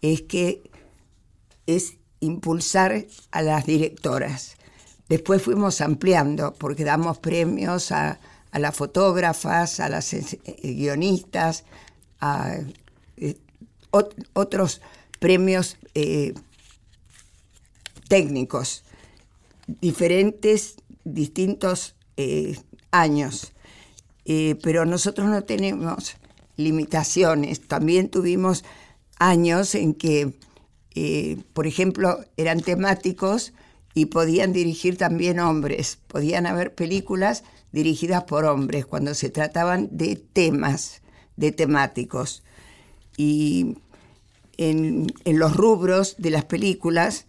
es 0.00 0.22
que 0.22 0.62
es 1.66 1.96
impulsar 2.20 3.06
a 3.30 3.42
las 3.42 3.66
directoras. 3.66 4.56
Después 5.08 5.42
fuimos 5.42 5.80
ampliando 5.80 6.54
porque 6.54 6.84
damos 6.84 7.18
premios 7.18 7.92
a, 7.92 8.20
a 8.50 8.58
las 8.58 8.74
fotógrafas, 8.74 9.80
a 9.80 9.88
las 9.88 10.12
eh, 10.14 10.24
guionistas, 10.62 11.64
a 12.20 12.54
eh, 12.54 12.66
otros 14.32 14.80
premios 15.18 15.76
eh, 15.94 16.34
técnicos, 18.08 18.84
diferentes, 19.66 20.76
distintos 21.04 21.94
eh, 22.16 22.58
años. 22.90 23.52
Eh, 24.24 24.56
pero 24.62 24.84
nosotros 24.84 25.28
no 25.28 25.42
tenemos 25.44 26.16
limitaciones. 26.56 27.60
También 27.60 28.08
tuvimos 28.08 28.64
años 29.18 29.74
en 29.74 29.94
que, 29.94 30.32
por 31.52 31.66
ejemplo, 31.66 32.24
eran 32.36 32.60
temáticos 32.60 33.52
y 33.94 34.06
podían 34.06 34.52
dirigir 34.52 34.96
también 34.96 35.38
hombres. 35.38 35.98
Podían 36.06 36.46
haber 36.46 36.74
películas 36.74 37.44
dirigidas 37.72 38.24
por 38.24 38.44
hombres 38.44 38.86
cuando 38.86 39.14
se 39.14 39.30
trataban 39.30 39.88
de 39.90 40.16
temas, 40.16 41.02
de 41.36 41.52
temáticos. 41.52 42.42
Y 43.16 43.76
en, 44.58 45.06
los 45.24 45.56
rubros 45.56 46.16
de 46.18 46.30
las 46.30 46.44
películas, 46.44 47.26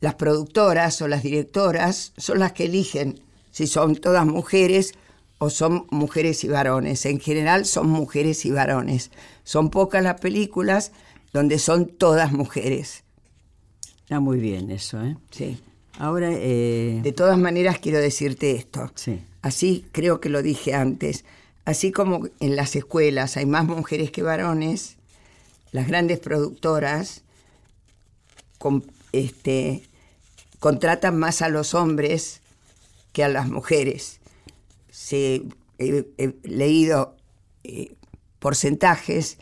las 0.00 0.14
productoras 0.14 1.00
o 1.02 1.08
las 1.08 1.22
directoras 1.22 2.12
son 2.16 2.38
las 2.38 2.52
que 2.52 2.64
eligen 2.64 3.20
si 3.50 3.66
son 3.66 3.96
todas 3.96 4.26
mujeres 4.26 4.94
o 5.38 5.50
son 5.50 5.86
mujeres 5.90 6.44
y 6.44 6.48
varones. 6.48 7.06
En 7.06 7.20
general 7.20 7.66
son 7.66 7.88
mujeres 7.88 8.44
y 8.44 8.50
varones. 8.50 9.10
Son 9.44 9.70
pocas 9.70 10.02
las 10.02 10.20
películas 10.20 10.92
donde 11.32 11.58
son 11.58 11.86
todas 11.86 12.32
mujeres. 12.32 13.04
Está 14.02 14.20
muy 14.20 14.38
bien 14.38 14.70
eso, 14.70 15.02
¿eh? 15.02 15.16
Sí. 15.30 15.58
Ahora... 15.98 16.30
Eh, 16.32 17.00
de 17.02 17.12
todas 17.12 17.38
maneras 17.38 17.78
quiero 17.78 17.98
decirte 17.98 18.52
esto. 18.52 18.90
Sí. 18.94 19.20
Así 19.42 19.86
creo 19.92 20.20
que 20.20 20.28
lo 20.28 20.42
dije 20.42 20.74
antes. 20.74 21.24
Así 21.64 21.90
como 21.92 22.28
en 22.40 22.56
las 22.56 22.76
escuelas 22.76 23.36
hay 23.36 23.46
más 23.46 23.66
mujeres 23.66 24.10
que 24.10 24.22
varones, 24.22 24.95
las 25.72 25.88
grandes 25.88 26.18
productoras 26.18 27.22
este, 29.12 29.82
contratan 30.58 31.18
más 31.18 31.42
a 31.42 31.48
los 31.48 31.74
hombres 31.74 32.40
que 33.12 33.24
a 33.24 33.28
las 33.28 33.48
mujeres. 33.48 34.20
he, 35.10 35.42
leído 36.42 37.16
eh, 37.64 37.94
porcentajes 38.38 39.38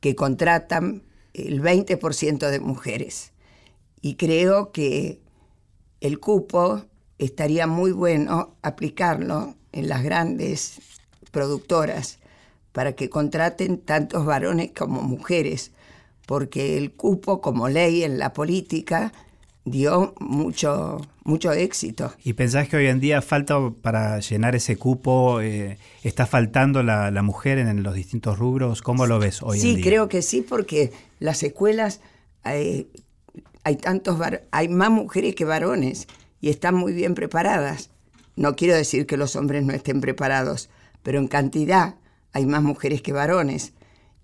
que 0.00 0.14
contratan 0.14 1.02
el 1.34 1.62
20% 1.62 2.50
de 2.50 2.60
mujeres. 2.60 3.32
Y 4.00 4.14
creo 4.14 4.72
que 4.72 5.20
el 6.00 6.20
cupo 6.20 6.84
estaría 7.18 7.66
muy 7.66 7.92
bueno 7.92 8.56
aplicarlo 8.62 9.56
en 9.72 9.88
las 9.88 10.02
grandes 10.02 10.80
productoras 11.30 12.17
para 12.78 12.92
que 12.92 13.10
contraten 13.10 13.78
tantos 13.78 14.24
varones 14.24 14.70
como 14.70 15.02
mujeres, 15.02 15.72
porque 16.26 16.78
el 16.78 16.92
cupo 16.92 17.40
como 17.40 17.68
ley 17.68 18.04
en 18.04 18.20
la 18.20 18.32
política 18.32 19.12
dio 19.64 20.14
mucho, 20.20 21.00
mucho 21.24 21.50
éxito. 21.50 22.12
¿Y 22.22 22.34
pensás 22.34 22.68
que 22.68 22.76
hoy 22.76 22.86
en 22.86 23.00
día 23.00 23.20
falta 23.20 23.56
para 23.82 24.20
llenar 24.20 24.54
ese 24.54 24.76
cupo, 24.76 25.40
eh, 25.40 25.76
está 26.04 26.24
faltando 26.24 26.84
la, 26.84 27.10
mujer 27.20 27.58
en, 27.58 27.82
los 27.82 27.96
distintos 27.96 28.38
rubros? 28.38 28.80
¿Cómo 28.80 29.08
lo 29.08 29.18
ves 29.18 29.42
hoy 29.42 29.58
en 29.58 29.64
día? 29.64 29.74
Sí, 29.74 29.82
creo 29.82 30.08
que 30.08 30.22
sí, 30.22 30.42
porque 30.48 30.92
las 31.18 31.42
escuelas 31.42 32.00
hay, 32.44 32.86
hay 33.64 33.74
tantos 33.74 34.20
hay 34.52 34.68
más 34.68 34.90
mujeres 34.92 35.34
que 35.34 35.44
varones 35.44 36.06
y 36.40 36.48
están 36.50 36.76
muy 36.76 36.92
bien 36.92 37.16
preparadas. 37.16 37.90
No 38.36 38.54
quiero 38.54 38.76
decir 38.76 39.04
que 39.04 39.16
los 39.16 39.34
hombres 39.34 39.64
no 39.64 39.72
estén 39.72 40.00
preparados, 40.00 40.70
pero 41.02 41.18
en 41.18 41.26
cantidad 41.26 41.96
hay 42.32 42.46
más 42.46 42.62
mujeres 42.62 43.02
que 43.02 43.12
varones 43.12 43.72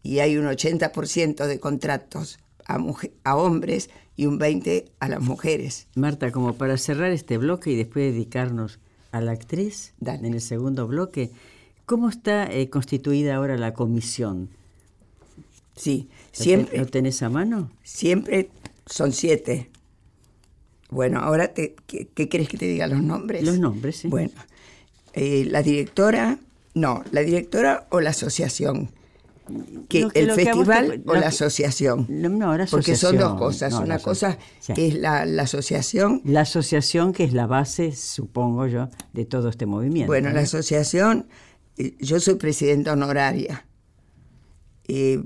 y 0.03 0.19
hay 0.19 0.37
un 0.37 0.47
80% 0.47 1.47
de 1.47 1.61
contratos 1.61 2.39
a, 2.67 2.79
a 3.25 3.37
hombres 3.37 3.91
y 4.17 4.27
un 4.27 4.39
20% 4.39 4.91
a 5.01 5.09
las 5.09 5.21
mujeres. 5.21 5.87
Marta, 5.95 6.31
como 6.31 6.55
para 6.55 6.77
cerrar 6.77 7.11
este 7.11 7.39
bloque 7.39 7.71
y 7.71 7.77
después 7.77 8.13
dedicarnos 8.13 8.79
a 9.13 9.21
la 9.21 9.33
actriz 9.33 9.95
en 10.05 10.35
el 10.35 10.41
segundo 10.41 10.87
bloque, 10.87 11.31
¿cómo 11.87 12.09
está 12.09 12.53
eh, 12.53 12.69
constituida 12.69 13.37
ahora 13.37 13.57
la 13.57 13.73
comisión? 13.75 14.49
Sí, 15.77 16.09
siempre. 16.33 16.79
¿Lo 16.79 16.87
tenés 16.87 17.23
a 17.23 17.31
mano? 17.31 17.71
Siempre 17.83 18.51
son 18.87 19.13
siete. 19.13 19.71
Bueno, 20.91 21.21
ahora, 21.21 21.49
te, 21.55 21.75
¿qué, 21.87 22.07
quieres 22.29 22.49
que 22.49 22.59
te 22.59 22.67
diga 22.67 22.87
los 22.87 23.03
nombres? 23.03 23.43
Los 23.43 23.59
nombres, 23.59 23.97
sí. 23.97 24.09
Bueno, 24.09 24.33
eh, 25.13 25.45
la 25.49 25.63
directora, 25.63 26.39
no, 26.75 27.05
la 27.13 27.21
directora 27.23 27.87
o 27.91 28.01
la 28.01 28.11
asociación 28.11 28.91
que, 29.89 30.09
el 30.15 30.33
festival 30.33 31.03
o 31.07 31.15
la 31.15 31.29
asociación. 31.29 32.07
No, 32.09 32.57
la 32.57 32.65
asociación. 32.65 32.71
Porque 32.71 32.97
son 32.97 33.19
dos 33.19 33.39
cosas. 33.39 33.75
Una 33.75 33.99
cosa 33.99 34.39
es 34.69 34.95
la, 34.95 35.23
asociación. 35.23 36.23
La 36.25 36.43
asociación 36.43 37.13
que 37.13 37.25
es 37.25 37.33
la 37.33 37.47
base, 37.47 37.93
supongo 37.93 38.67
yo, 38.67 38.89
de 39.13 39.25
todo 39.25 39.51
este 39.51 39.67
movimiento. 39.67 40.11
Bueno, 40.11 40.31
la 40.31 40.41
asociación, 40.41 41.27
eh, 41.77 41.95
yo 42.01 42.21
soy 42.21 42.35
presidenta 42.37 42.93
honoraria. 42.93 43.67
Eh, 44.89 45.23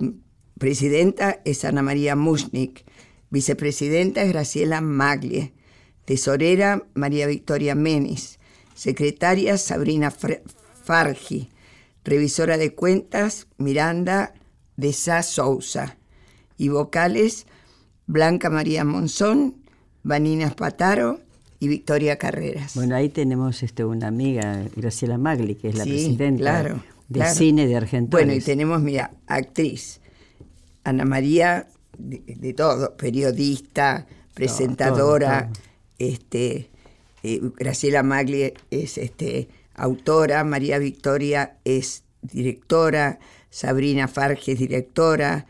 presidenta 0.59 1.41
es 1.45 1.65
Ana 1.65 1.83
María 1.83 2.17
Mushnik. 2.17 2.85
Vicepresidenta 3.31 4.23
es 4.23 4.31
Graciela 4.31 4.81
Maglie. 4.81 5.53
Tesorera 6.05 6.87
María 6.95 7.27
Victoria 7.27 7.75
Menis. 7.75 8.39
Secretaria 8.75 9.59
Sabrina 9.59 10.11
Fargi 10.89 11.51
revisora 12.03 12.57
de 12.57 12.75
cuentas 12.75 13.47
Miranda 13.59 14.33
de 14.79 14.95
Sá 14.95 15.23
Sousa 15.23 15.99
y 16.57 16.71
vocales 16.71 17.47
Blanca 18.07 18.49
María 18.49 18.87
Monzón, 18.87 19.57
Vanina 20.03 20.49
Pataro 20.49 21.21
y 21.61 21.69
Victoria 21.69 22.17
Carreras. 22.17 22.75
Bueno, 22.75 22.97
ahí 22.97 23.11
tenemos 23.11 23.63
este, 23.63 23.85
una 23.85 24.07
amiga, 24.07 24.65
Graciela 24.77 25.19
Magli, 25.19 25.57
que 25.57 25.69
es 25.69 25.75
la 25.75 25.85
presidenta 25.85 26.41
claro, 26.41 26.83
de 27.09 27.23
cine 27.27 27.67
de 27.67 27.77
Argentina. 27.77 28.17
Bueno, 28.17 28.33
y 28.33 28.41
tenemos, 28.41 28.81
mira, 28.81 29.11
actriz, 29.27 30.01
Ana 30.85 31.05
María, 31.05 31.69
de, 31.99 32.55
todo, 32.55 32.97
periodista, 32.97 34.07
presentadora, 34.33 35.51
este 35.99 36.71
eh, 37.23 37.43
Graciela 37.59 38.03
Magli 38.03 38.55
es 38.71 38.97
este 38.97 39.51
autora, 39.79 40.45
María 40.45 40.79
Victoria 40.79 41.57
es 41.65 42.05
directora, 42.21 43.19
Sabrina 43.51 44.09
Farge 44.09 44.53
es 44.53 44.59
directora, 44.59 45.47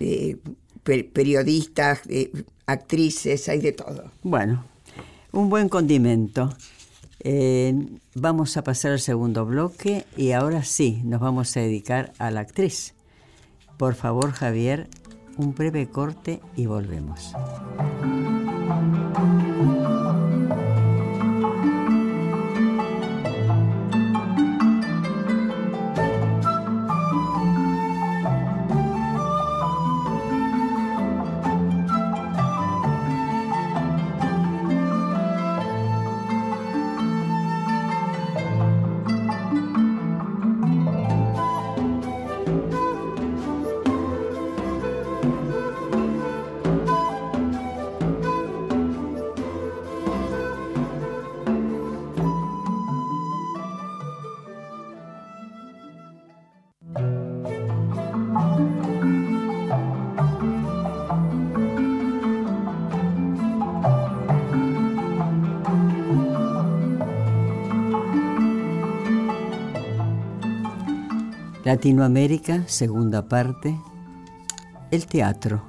eh, 0.00 0.36
periodistas, 0.82 2.00
eh, 2.08 2.30
actrices, 2.66 3.48
hay 3.48 3.60
de 3.60 3.72
todo. 3.72 4.10
Bueno, 4.22 4.64
un 5.32 5.48
buen 5.48 5.68
condimento. 5.68 6.54
Eh, 7.20 7.74
vamos 8.14 8.56
a 8.56 8.64
pasar 8.64 8.92
al 8.92 9.00
segundo 9.00 9.46
bloque 9.46 10.04
y 10.16 10.32
ahora 10.32 10.64
sí, 10.64 11.00
nos 11.04 11.20
vamos 11.20 11.56
a 11.56 11.60
dedicar 11.60 12.12
a 12.18 12.30
la 12.30 12.40
actriz. 12.40 12.94
Por 13.78 13.94
favor, 13.94 14.32
Javier, 14.32 14.88
un 15.36 15.54
breve 15.54 15.88
corte 15.88 16.40
y 16.56 16.66
volvemos. 16.66 17.32
Latinoamérica, 71.72 72.68
segunda 72.68 73.30
parte, 73.30 73.74
el 74.90 75.06
teatro. 75.06 75.62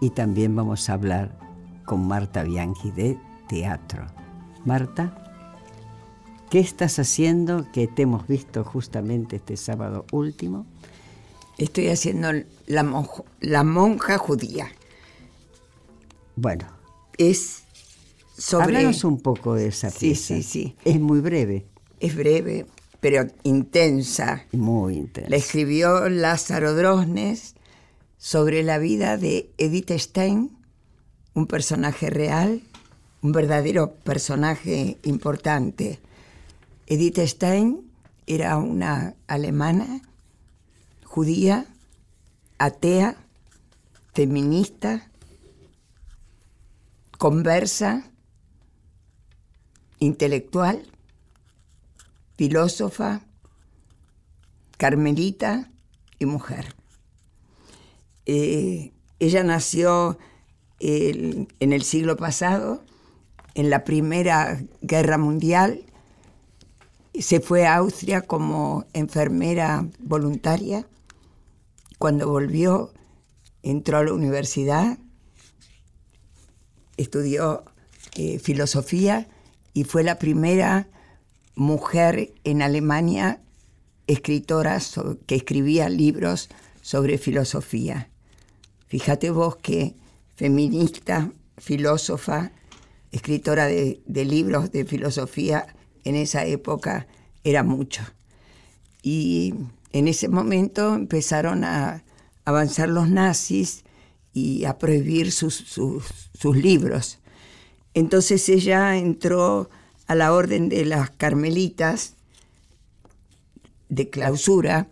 Y 0.00 0.10
también 0.10 0.54
vamos 0.54 0.88
a 0.88 0.92
hablar 0.92 1.36
con 1.84 2.06
Marta 2.06 2.44
Bianchi 2.44 2.92
de 2.92 3.18
teatro. 3.48 4.06
Marta, 4.64 5.24
¿qué 6.50 6.60
estás 6.60 7.00
haciendo 7.00 7.66
que 7.72 7.88
te 7.88 8.02
hemos 8.02 8.28
visto 8.28 8.62
justamente 8.62 9.34
este 9.34 9.56
sábado 9.56 10.06
último? 10.12 10.66
Estoy 11.56 11.88
haciendo 11.88 12.28
la, 12.68 13.08
la 13.40 13.64
monja 13.64 14.18
judía. 14.18 14.68
Bueno. 16.36 16.64
Es 17.16 17.64
sobre... 18.36 18.76
Háblanos 18.76 19.02
un 19.02 19.20
poco 19.20 19.54
de 19.54 19.66
esa 19.66 19.90
pieza. 19.90 19.98
Sí, 19.98 20.14
sí, 20.14 20.42
sí. 20.44 20.76
Es 20.84 21.00
muy 21.00 21.18
breve. 21.18 21.66
Es 21.98 22.14
breve, 22.14 22.66
pero 23.00 23.26
intensa. 23.42 24.44
Muy 24.52 24.96
intensa. 24.96 25.30
La 25.30 25.36
escribió 25.36 26.08
Lázaro 26.08 26.74
Drosnes 26.74 27.54
sobre 28.16 28.62
la 28.62 28.78
vida 28.78 29.16
de 29.16 29.50
Edith 29.58 29.92
Stein, 29.92 30.56
un 31.34 31.46
personaje 31.46 32.10
real, 32.10 32.62
un 33.22 33.32
verdadero 33.32 33.94
personaje 33.94 34.98
importante. 35.04 36.00
Edith 36.86 37.18
Stein 37.20 37.90
era 38.26 38.56
una 38.56 39.14
alemana, 39.26 40.02
judía, 41.04 41.66
atea, 42.58 43.16
feminista, 44.14 45.08
conversa, 47.18 48.04
intelectual 50.00 50.82
filósofa, 52.38 53.26
carmelita 54.76 55.72
y 56.20 56.26
mujer. 56.26 56.76
Eh, 58.26 58.92
ella 59.18 59.42
nació 59.42 60.18
en 60.78 61.48
el 61.58 61.82
siglo 61.82 62.16
pasado, 62.16 62.84
en 63.54 63.70
la 63.70 63.82
Primera 63.82 64.62
Guerra 64.80 65.18
Mundial, 65.18 65.84
se 67.18 67.40
fue 67.40 67.66
a 67.66 67.74
Austria 67.74 68.20
como 68.20 68.86
enfermera 68.92 69.88
voluntaria. 69.98 70.86
Cuando 71.98 72.28
volvió, 72.28 72.92
entró 73.64 73.98
a 73.98 74.04
la 74.04 74.12
universidad, 74.12 74.98
estudió 76.96 77.64
eh, 78.14 78.38
filosofía 78.38 79.26
y 79.74 79.82
fue 79.82 80.04
la 80.04 80.20
primera 80.20 80.86
mujer 81.58 82.32
en 82.44 82.62
Alemania, 82.62 83.40
escritora 84.06 84.80
que 85.26 85.34
escribía 85.34 85.88
libros 85.88 86.48
sobre 86.82 87.18
filosofía. 87.18 88.10
Fíjate 88.86 89.30
vos 89.30 89.56
que 89.56 89.96
feminista, 90.36 91.32
filósofa, 91.56 92.52
escritora 93.10 93.66
de, 93.66 94.00
libros 94.06 94.70
de 94.70 94.84
filosofía 94.84 95.66
en 96.04 96.14
esa 96.14 96.44
época 96.44 97.08
era 97.42 97.64
mucho. 97.64 98.02
Y 99.02 99.52
en 99.92 100.06
ese 100.06 100.28
momento 100.28 100.94
empezaron 100.94 101.64
a 101.64 102.04
avanzar 102.44 102.88
los 102.88 103.10
nazis 103.10 103.82
y 104.32 104.64
a 104.64 104.78
prohibir 104.78 105.32
sus 105.32 106.04
libros. 106.54 107.18
Entonces 107.94 108.48
ella 108.48 108.96
entró 108.96 109.68
a 110.08 110.14
la 110.14 110.32
orden 110.32 110.68
de 110.70 110.84
las 110.86 111.10
carmelitas 111.10 112.14
de 113.90 114.10
clausura 114.10 114.88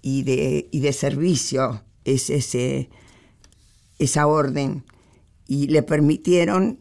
y 0.00 0.22
de, 0.22 0.68
y 0.70 0.80
de 0.80 0.92
servicio, 0.92 1.82
es 2.04 2.30
ese, 2.30 2.88
esa 3.98 4.26
orden, 4.26 4.84
y 5.46 5.66
le 5.66 5.82
permitieron 5.82 6.80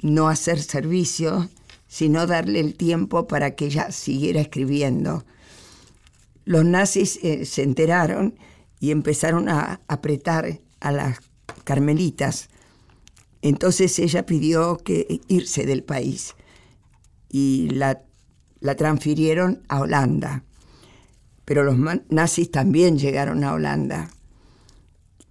no 0.00 0.28
hacer 0.28 0.60
servicio, 0.60 1.48
sino 1.86 2.26
darle 2.26 2.60
el 2.60 2.74
tiempo 2.74 3.26
para 3.26 3.54
que 3.54 3.66
ella 3.66 3.92
siguiera 3.92 4.40
escribiendo. 4.40 5.24
Los 6.44 6.64
nazis 6.64 7.18
eh, 7.22 7.44
se 7.44 7.62
enteraron 7.62 8.38
y 8.80 8.90
empezaron 8.90 9.48
a 9.48 9.80
apretar 9.86 10.60
a 10.80 10.92
las 10.92 11.20
carmelitas. 11.64 12.48
Entonces 13.42 13.98
ella 13.98 14.24
pidió 14.24 14.78
que 14.78 15.20
irse 15.28 15.66
del 15.66 15.82
país 15.82 16.34
y 17.28 17.70
la, 17.70 18.02
la 18.60 18.74
transfirieron 18.76 19.62
a 19.68 19.80
Holanda. 19.80 20.44
Pero 21.44 21.62
los 21.62 21.76
nazis 22.08 22.50
también 22.50 22.98
llegaron 22.98 23.44
a 23.44 23.52
Holanda 23.52 24.10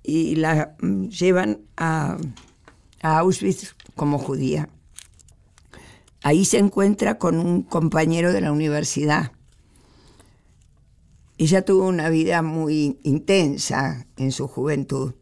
y 0.01 0.35
la 0.35 0.75
mm, 0.81 1.07
llevan 1.07 1.61
a, 1.77 2.17
a 3.01 3.19
Auschwitz 3.19 3.75
como 3.95 4.17
judía. 4.19 4.69
Ahí 6.21 6.45
se 6.45 6.57
encuentra 6.57 7.17
con 7.17 7.39
un 7.39 7.63
compañero 7.63 8.33
de 8.33 8.41
la 8.41 8.51
universidad. 8.51 9.31
Ella 11.37 11.63
tuvo 11.65 11.87
una 11.87 12.09
vida 12.09 12.41
muy 12.41 12.99
intensa 13.03 14.07
en 14.15 14.31
su 14.31 14.47
juventud. 14.47 15.13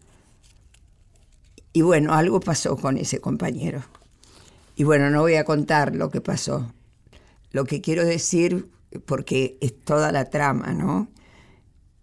Y 1.74 1.82
bueno, 1.82 2.14
algo 2.14 2.40
pasó 2.40 2.78
con 2.78 2.98
ese 2.98 3.20
compañero. 3.20 3.84
Y 4.76 4.84
bueno, 4.84 5.10
no 5.10 5.22
voy 5.22 5.36
a 5.36 5.46
contar 5.46 5.96
lo 5.96 6.10
que 6.10 6.22
pasó. 6.22 6.74
Lo 7.52 7.66
que 7.66 7.82
quiero 7.82 8.06
decir, 8.06 8.72
porque 9.06 9.58
es 9.62 9.80
toda 9.80 10.12
la 10.12 10.30
trama, 10.30 10.74
¿no? 10.74 11.08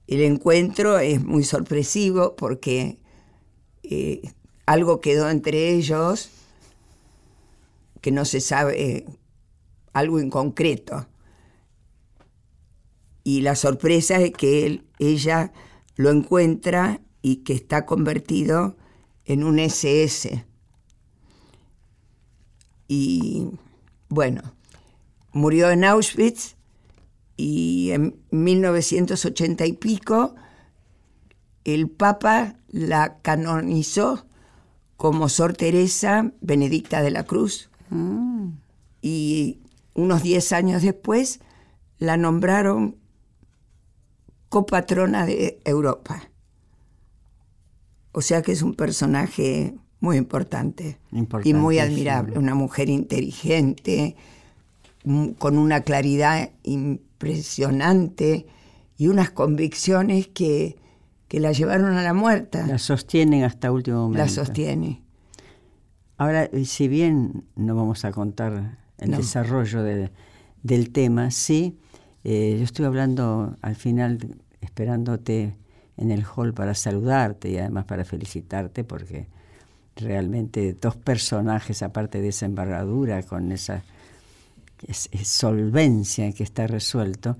El 0.06 0.22
encuentro 0.22 0.98
es 0.98 1.22
muy 1.22 1.44
sorpresivo 1.44 2.36
porque 2.36 2.98
eh, 3.82 4.32
algo 4.66 5.00
quedó 5.00 5.30
entre 5.30 5.70
ellos 5.70 6.30
que 8.00 8.10
no 8.10 8.24
se 8.24 8.40
sabe, 8.40 9.06
algo 9.92 10.18
en 10.20 10.30
concreto. 10.30 11.06
Y 13.24 13.42
la 13.42 13.54
sorpresa 13.54 14.20
es 14.20 14.32
que 14.32 14.66
él, 14.66 14.86
ella 14.98 15.52
lo 15.96 16.10
encuentra 16.10 17.00
y 17.22 17.36
que 17.36 17.52
está 17.52 17.84
convertido 17.84 18.76
en 19.24 19.44
un 19.44 19.58
SS. 19.58 20.44
Y 22.92 23.46
bueno, 24.08 24.42
murió 25.30 25.70
en 25.70 25.84
Auschwitz 25.84 26.56
y 27.36 27.92
en 27.92 28.20
1980 28.32 29.64
y 29.64 29.74
pico 29.74 30.34
el 31.62 31.88
Papa 31.88 32.56
la 32.66 33.18
canonizó 33.22 34.26
como 34.96 35.28
Sor 35.28 35.52
Teresa 35.52 36.32
Benedicta 36.40 37.00
de 37.00 37.12
la 37.12 37.22
Cruz. 37.22 37.70
Mm. 37.90 38.54
Y 39.02 39.60
unos 39.94 40.24
10 40.24 40.52
años 40.52 40.82
después 40.82 41.38
la 41.98 42.16
nombraron 42.16 42.96
copatrona 44.48 45.26
de 45.26 45.60
Europa. 45.64 46.28
O 48.10 48.20
sea 48.20 48.42
que 48.42 48.50
es 48.50 48.62
un 48.62 48.74
personaje 48.74 49.78
muy 50.00 50.16
importante 50.16 50.98
y 51.44 51.54
muy 51.54 51.78
admirable, 51.78 52.38
una 52.38 52.54
mujer 52.54 52.88
inteligente, 52.88 54.16
con 55.38 55.58
una 55.58 55.82
claridad 55.82 56.50
impresionante 56.62 58.46
y 58.96 59.08
unas 59.08 59.30
convicciones 59.30 60.28
que, 60.28 60.76
la 61.30 61.52
llevaron 61.52 61.96
a 61.96 62.02
la 62.02 62.12
muerte. 62.12 62.66
La 62.66 62.78
sostienen 62.78 63.44
hasta 63.44 63.70
último 63.70 63.98
momento. 64.02 64.18
La 64.18 64.28
sostiene. 64.28 65.02
Ahora, 66.16 66.50
si 66.64 66.88
bien 66.88 67.44
no 67.54 67.76
vamos 67.76 68.04
a 68.04 68.10
contar 68.10 68.78
el 68.98 69.10
desarrollo 69.12 69.82
del 69.82 70.90
tema, 70.90 71.30
sí, 71.30 71.78
eh, 72.24 72.56
yo 72.58 72.64
estoy 72.64 72.84
hablando 72.84 73.56
al 73.62 73.76
final, 73.76 74.18
esperándote 74.60 75.56
en 75.96 76.10
el 76.10 76.24
hall 76.24 76.52
para 76.52 76.74
saludarte 76.74 77.50
y 77.50 77.58
además 77.58 77.84
para 77.84 78.04
felicitarte 78.04 78.82
porque 78.82 79.28
realmente 80.00 80.72
dos 80.74 80.96
personajes, 80.96 81.82
aparte 81.82 82.20
de 82.20 82.28
esa 82.28 82.46
embargadura, 82.46 83.22
con 83.22 83.52
esa 83.52 83.82
solvencia 85.24 86.26
en 86.26 86.32
que 86.32 86.42
está 86.42 86.66
resuelto, 86.66 87.36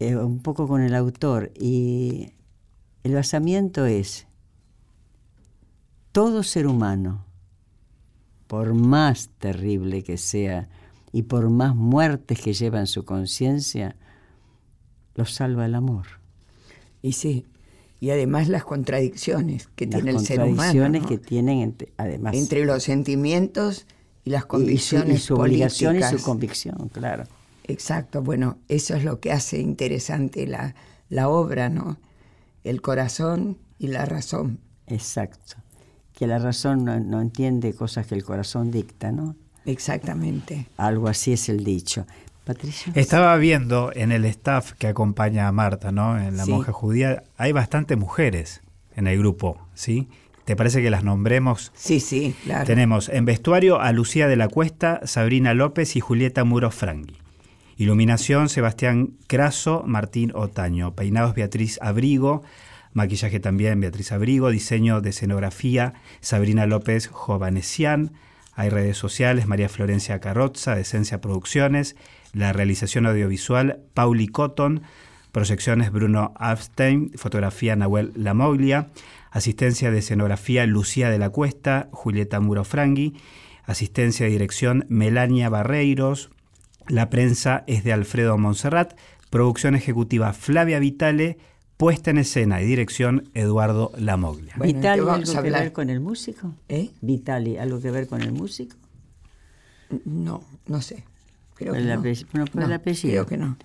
eh, 0.00 0.16
un 0.16 0.40
poco 0.40 0.66
con 0.66 0.82
el 0.82 0.94
autor. 0.94 1.52
Y 1.54 2.32
el 3.02 3.14
basamiento 3.14 3.86
es, 3.86 4.26
todo 6.12 6.42
ser 6.42 6.66
humano, 6.66 7.24
por 8.46 8.74
más 8.74 9.30
terrible 9.38 10.02
que 10.02 10.18
sea 10.18 10.68
y 11.12 11.22
por 11.22 11.50
más 11.50 11.74
muertes 11.74 12.40
que 12.40 12.52
lleva 12.52 12.80
en 12.80 12.86
su 12.86 13.04
conciencia, 13.04 13.96
lo 15.14 15.24
salva 15.24 15.66
el 15.66 15.74
amor. 15.74 16.06
Y 17.02 17.12
sí, 17.12 17.46
y 18.04 18.10
además 18.10 18.50
las 18.50 18.64
contradicciones 18.64 19.70
que 19.74 19.86
tiene 19.86 20.10
el 20.10 20.20
ser 20.20 20.40
humano. 20.40 20.56
Las 20.56 20.66
contradicciones 20.74 21.06
que 21.06 21.16
tienen 21.16 21.60
entre, 21.60 21.88
además. 21.96 22.34
Entre 22.34 22.66
los 22.66 22.82
sentimientos 22.82 23.86
y 24.26 24.30
las 24.30 24.44
convicciones. 24.44 25.20
Y 25.20 25.22
su, 25.22 25.36
obligación 25.36 25.96
y 25.96 26.02
su 26.02 26.22
convicción, 26.22 26.90
claro. 26.92 27.24
Exacto, 27.66 28.20
bueno, 28.20 28.58
eso 28.68 28.94
es 28.94 29.04
lo 29.04 29.20
que 29.20 29.32
hace 29.32 29.58
interesante 29.58 30.46
la, 30.46 30.74
la 31.08 31.30
obra, 31.30 31.70
¿no? 31.70 31.96
El 32.62 32.82
corazón 32.82 33.56
y 33.78 33.86
la 33.86 34.04
razón. 34.04 34.58
Exacto. 34.86 35.56
Que 36.12 36.26
la 36.26 36.38
razón 36.38 36.84
no, 36.84 37.00
no 37.00 37.22
entiende 37.22 37.72
cosas 37.72 38.06
que 38.06 38.16
el 38.16 38.22
corazón 38.22 38.70
dicta, 38.70 39.12
¿no? 39.12 39.34
Exactamente. 39.64 40.66
Algo 40.76 41.08
así 41.08 41.32
es 41.32 41.48
el 41.48 41.64
dicho. 41.64 42.06
Estaba 42.94 43.36
viendo 43.36 43.90
en 43.94 44.12
el 44.12 44.24
staff 44.26 44.72
que 44.72 44.86
acompaña 44.86 45.48
a 45.48 45.52
Marta, 45.52 45.92
¿no? 45.92 46.18
En 46.18 46.36
la 46.36 46.46
monja 46.46 46.72
judía, 46.72 47.22
hay 47.36 47.52
bastantes 47.52 47.96
mujeres 47.96 48.62
en 48.96 49.06
el 49.06 49.18
grupo, 49.18 49.66
¿sí? 49.74 50.08
¿Te 50.44 50.56
parece 50.56 50.82
que 50.82 50.90
las 50.90 51.04
nombremos? 51.04 51.72
Sí, 51.74 52.00
sí, 52.00 52.34
claro. 52.44 52.66
Tenemos 52.66 53.08
en 53.08 53.24
vestuario 53.24 53.80
a 53.80 53.92
Lucía 53.92 54.28
de 54.28 54.36
la 54.36 54.48
Cuesta, 54.48 55.00
Sabrina 55.04 55.54
López 55.54 55.96
y 55.96 56.00
Julieta 56.00 56.44
Muro 56.44 56.70
Frangui. 56.70 57.16
Iluminación, 57.76 58.50
Sebastián 58.50 59.14
Craso, 59.26 59.82
Martín 59.86 60.32
Otaño. 60.34 60.94
Peinados, 60.94 61.34
Beatriz 61.34 61.78
Abrigo. 61.80 62.42
Maquillaje 62.92 63.40
también, 63.40 63.80
Beatriz 63.80 64.12
Abrigo. 64.12 64.50
Diseño 64.50 65.00
de 65.00 65.10
escenografía, 65.10 65.94
Sabrina 66.20 66.66
López 66.66 67.08
Jovanesian. 67.08 68.12
Hay 68.52 68.68
redes 68.68 68.98
sociales, 68.98 69.46
María 69.46 69.68
Florencia 69.68 70.20
Carrozza, 70.20 70.76
de 70.76 70.82
Esencia 70.82 71.20
Producciones. 71.20 71.96
La 72.34 72.52
realización 72.52 73.06
audiovisual, 73.06 73.80
Pauli 73.94 74.26
Cotton. 74.26 74.82
Proyecciones, 75.32 75.90
Bruno 75.90 76.34
Abstein. 76.36 77.12
Fotografía, 77.14 77.76
Nahuel 77.76 78.12
Lamoglia. 78.16 78.90
Asistencia 79.30 79.90
de 79.90 79.98
escenografía, 79.98 80.66
Lucía 80.66 81.10
de 81.10 81.18
la 81.18 81.30
Cuesta. 81.30 81.88
Julieta 81.92 82.40
Muro 82.40 82.64
Frangui. 82.64 83.14
Asistencia 83.64 84.26
de 84.26 84.32
dirección, 84.32 84.84
Melania 84.88 85.48
Barreiros. 85.48 86.30
La 86.88 87.08
prensa 87.08 87.64
es 87.66 87.84
de 87.84 87.92
Alfredo 87.92 88.36
Monserrat. 88.36 88.98
Producción 89.30 89.74
ejecutiva, 89.74 90.32
Flavia 90.32 90.80
Vitale. 90.80 91.38
Puesta 91.76 92.10
en 92.10 92.18
escena 92.18 92.60
y 92.60 92.66
dirección, 92.66 93.30
Eduardo 93.34 93.92
Lamoglia. 93.96 94.54
¿Vitali 94.60 95.00
algo 95.00 95.42
que 95.42 95.50
ver 95.50 95.72
con 95.72 95.90
el 95.90 96.00
músico? 96.00 96.54
¿Eh? 96.68 96.90
¿Vitali 97.00 97.56
algo 97.58 97.80
que 97.80 97.90
ver 97.90 98.06
con 98.06 98.22
el 98.22 98.32
músico? 98.32 98.76
No, 100.04 100.42
no 100.66 100.82
sé. 100.82 101.04
Creo 101.54 101.72
que 101.72 101.80
no. 101.80 102.02
Creo 103.10 103.26
que 103.26 103.36
no. 103.36 103.56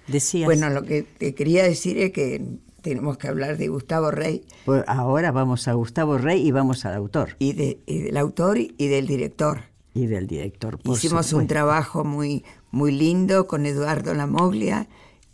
Bueno, 0.46 0.70
lo 0.70 0.84
que 0.84 1.04
te 1.04 1.34
quería 1.34 1.64
decir 1.64 1.98
es 1.98 2.12
que 2.12 2.60
tenemos 2.82 3.18
que 3.18 3.28
hablar 3.28 3.58
de 3.58 3.68
Gustavo 3.68 4.12
Rey. 4.12 4.46
Pues 4.66 4.84
ahora 4.88 5.32
vamos 5.32 5.68
a 5.68 5.74
Gustavo 5.74 6.18
Rey 6.18 6.46
y 6.46 6.52
vamos 6.52 6.86
al 6.86 6.94
autor. 6.96 7.36
Y, 7.40 7.54
de, 7.54 7.80
del 7.88 8.18
autor 8.18 8.58
y 8.60 8.88
del 8.88 9.08
director. 9.08 9.64
Y 9.94 10.06
del 10.06 10.28
director. 10.28 10.80
Hicimos 10.86 11.34
un 11.34 11.48
trabajo 11.48 12.04
muy, 12.04 12.46
muy 12.72 12.92
lindo 12.92 13.48
con 13.48 13.66
Eduardo 13.66 14.14
Lamoglia 14.14 14.88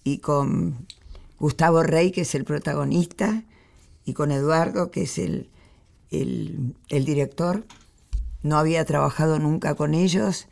y 0.04 0.20
con 0.20 0.88
Gustavo 1.40 1.84
Rey, 1.84 2.12
que 2.12 2.22
es 2.22 2.36
el 2.36 2.46
protagonista, 2.46 3.44
y 4.06 4.14
con 4.14 4.32
Eduardo, 4.32 4.92
que 4.92 5.04
es 5.04 5.18
el, 5.18 5.50
el, 6.10 6.74
el 6.90 7.06
director. 7.06 7.66
No 8.44 8.58
había 8.58 8.86
trabajado 8.86 9.40
nunca 9.40 9.76
con 9.76 9.94
ellos 9.94 10.48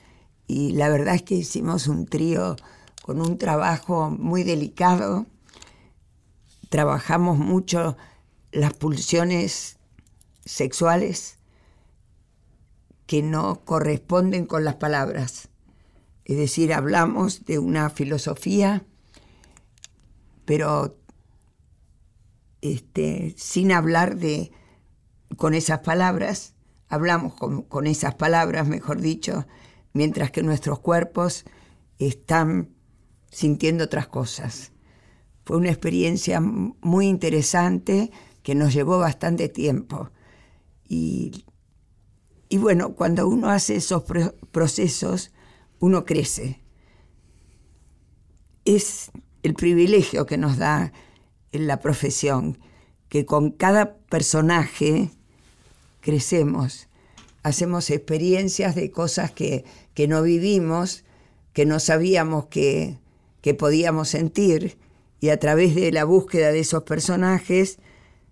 y 0.47 0.73
la 0.73 0.89
verdad 0.89 1.15
es 1.15 1.23
que 1.23 1.35
hicimos 1.35 1.87
un 1.87 2.05
trío 2.05 2.55
con 3.01 3.21
un 3.21 3.37
trabajo 3.37 4.09
muy 4.09 4.43
delicado. 4.43 5.25
Trabajamos 6.69 7.37
mucho 7.37 7.97
las 8.51 8.73
pulsiones 8.73 9.77
sexuales 10.45 11.37
que 13.05 13.21
no 13.21 13.63
corresponden 13.65 14.45
con 14.45 14.63
las 14.63 14.75
palabras. 14.75 15.49
Es 16.25 16.37
decir, 16.37 16.73
hablamos 16.73 17.45
de 17.45 17.59
una 17.59 17.89
filosofía, 17.89 18.85
pero 20.45 20.97
este, 22.61 23.35
sin 23.37 23.71
hablar 23.71 24.15
de 24.15 24.51
con 25.35 25.53
esas 25.53 25.79
palabras, 25.79 26.53
hablamos 26.87 27.33
con, 27.33 27.63
con 27.63 27.87
esas 27.87 28.15
palabras, 28.15 28.67
mejor 28.67 29.01
dicho, 29.01 29.45
mientras 29.93 30.31
que 30.31 30.43
nuestros 30.43 30.79
cuerpos 30.79 31.45
están 31.99 32.69
sintiendo 33.31 33.85
otras 33.85 34.07
cosas. 34.07 34.71
Fue 35.45 35.57
una 35.57 35.69
experiencia 35.69 36.39
muy 36.41 37.07
interesante 37.07 38.11
que 38.43 38.55
nos 38.55 38.73
llevó 38.73 38.99
bastante 38.99 39.49
tiempo. 39.49 40.09
Y, 40.87 41.45
y 42.49 42.57
bueno, 42.57 42.93
cuando 42.95 43.27
uno 43.27 43.49
hace 43.49 43.75
esos 43.75 44.03
procesos, 44.51 45.31
uno 45.79 46.05
crece. 46.05 46.61
Es 48.65 49.11
el 49.43 49.53
privilegio 49.53 50.25
que 50.25 50.37
nos 50.37 50.57
da 50.57 50.93
en 51.51 51.67
la 51.67 51.79
profesión, 51.79 52.57
que 53.09 53.25
con 53.25 53.51
cada 53.51 53.97
personaje 53.97 55.11
crecemos, 55.99 56.87
hacemos 57.43 57.89
experiencias 57.89 58.75
de 58.75 58.89
cosas 58.91 59.31
que, 59.31 59.65
que 59.93 60.07
no 60.07 60.21
vivimos, 60.21 61.03
que 61.53 61.65
no 61.65 61.79
sabíamos 61.79 62.47
que, 62.47 62.99
que 63.41 63.53
podíamos 63.53 64.09
sentir, 64.09 64.77
y 65.19 65.29
a 65.29 65.39
través 65.39 65.75
de 65.75 65.91
la 65.91 66.03
búsqueda 66.03 66.51
de 66.51 66.59
esos 66.59 66.83
personajes 66.83 67.79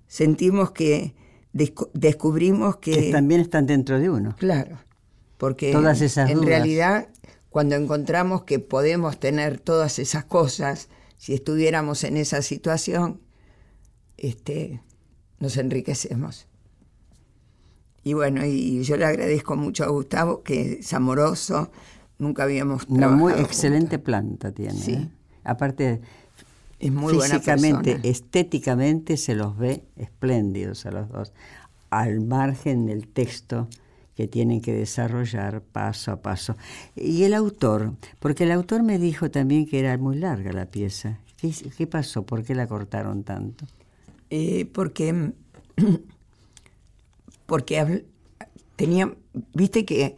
sentimos 0.07 0.71
que 0.71 1.15
descubrimos 1.53 2.77
que, 2.77 2.91
que, 2.91 3.11
también 3.11 3.41
están 3.41 3.65
dentro 3.65 3.99
de 3.99 4.09
uno. 4.09 4.35
Claro, 4.37 4.79
porque 5.37 5.71
todas 5.71 6.01
esas 6.01 6.29
en 6.29 6.43
realidad 6.43 7.07
cuando 7.51 7.75
encontramos 7.75 8.43
que 8.43 8.59
podemos 8.59 9.19
tener 9.19 9.59
todas 9.59 9.99
esas 9.99 10.23
cosas, 10.23 10.87
si 11.17 11.33
estuviéramos 11.33 12.05
en 12.05 12.15
esa 12.15 12.41
situación, 12.41 13.21
este, 14.17 14.81
nos 15.37 15.57
enriquecemos. 15.57 16.47
Y 18.03 18.13
bueno, 18.13 18.45
y 18.45 18.81
yo 18.83 18.97
le 18.97 19.05
agradezco 19.05 19.55
mucho 19.55 19.83
a 19.83 19.87
Gustavo, 19.87 20.41
que 20.43 20.79
es 20.79 20.93
amoroso, 20.93 21.71
nunca 22.17 22.43
habíamos 22.43 22.87
trabajado. 22.87 23.13
Una 23.13 23.15
muy 23.15 23.33
excelente 23.33 23.99
planta 23.99 24.51
tiene. 24.51 24.73
Sí. 24.73 24.93
¿eh? 24.93 25.09
Aparte, 25.43 26.01
es 26.79 26.91
muy 26.91 27.13
físicamente, 27.13 27.91
buena 27.93 28.07
estéticamente 28.07 29.17
se 29.17 29.35
los 29.35 29.57
ve 29.57 29.83
espléndidos 29.97 30.85
a 30.85 30.91
los 30.91 31.09
dos, 31.09 31.31
al 31.91 32.21
margen 32.21 32.87
del 32.87 33.07
texto 33.07 33.67
que 34.15 34.27
tienen 34.27 34.61
que 34.61 34.73
desarrollar 34.73 35.61
paso 35.61 36.11
a 36.11 36.21
paso. 36.21 36.55
Y 36.95 37.23
el 37.23 37.33
autor, 37.33 37.93
porque 38.19 38.45
el 38.45 38.51
autor 38.51 38.83
me 38.83 38.97
dijo 38.97 39.29
también 39.29 39.67
que 39.67 39.79
era 39.79 39.97
muy 39.97 40.17
larga 40.17 40.51
la 40.53 40.65
pieza. 40.65 41.19
¿Qué, 41.37 41.53
qué 41.77 41.87
pasó? 41.87 42.25
¿Por 42.25 42.43
qué 42.43 42.55
la 42.55 42.67
cortaron 42.67 43.23
tanto? 43.23 43.65
Eh, 44.29 44.65
porque 44.73 45.33
porque 47.51 48.05
tenía, 48.77 49.13
viste 49.53 49.83
que 49.83 50.15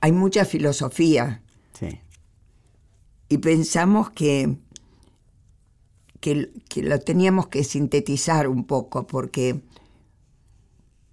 hay 0.00 0.10
mucha 0.10 0.44
filosofía. 0.44 1.44
Sí. 1.78 2.00
Y 3.28 3.38
pensamos 3.38 4.10
que, 4.10 4.56
que, 6.18 6.50
que, 6.68 6.82
lo 6.82 6.98
teníamos 6.98 7.46
que 7.46 7.62
sintetizar 7.62 8.48
un 8.48 8.64
poco, 8.66 9.06
porque, 9.06 9.60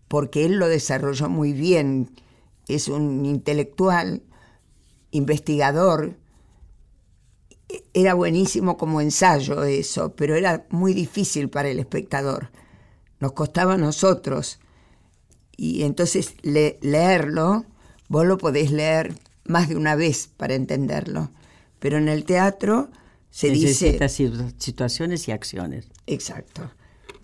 porque 0.07 0.45
él 0.45 0.57
lo 0.57 0.67
desarrolló 0.67 1.29
muy 1.29 1.53
bien. 1.53 2.09
Es 2.67 2.87
un 2.87 3.23
intelectual, 3.23 4.23
investigador. 5.11 6.17
Era 7.93 8.15
buenísimo 8.15 8.75
como 8.75 9.01
ensayo 9.01 9.63
eso, 9.65 10.15
pero 10.15 10.33
era 10.33 10.65
muy 10.71 10.95
difícil 10.95 11.47
para 11.47 11.69
el 11.69 11.77
espectador. 11.77 12.49
Nos 13.19 13.33
costaba 13.33 13.75
a 13.75 13.77
nosotros. 13.77 14.59
Y 15.57 15.83
entonces 15.83 16.35
le, 16.43 16.77
leerlo, 16.81 17.65
vos 18.07 18.25
lo 18.25 18.37
podés 18.37 18.71
leer 18.71 19.15
más 19.45 19.67
de 19.67 19.75
una 19.75 19.95
vez 19.95 20.29
para 20.37 20.53
entenderlo. 20.53 21.31
Pero 21.79 21.97
en 21.97 22.07
el 22.07 22.23
teatro 22.23 22.89
se 23.31 23.51
Necesita 23.51 24.05
dice... 24.05 24.53
situaciones 24.57 25.27
y 25.27 25.31
acciones. 25.31 25.87
Exacto. 26.05 26.71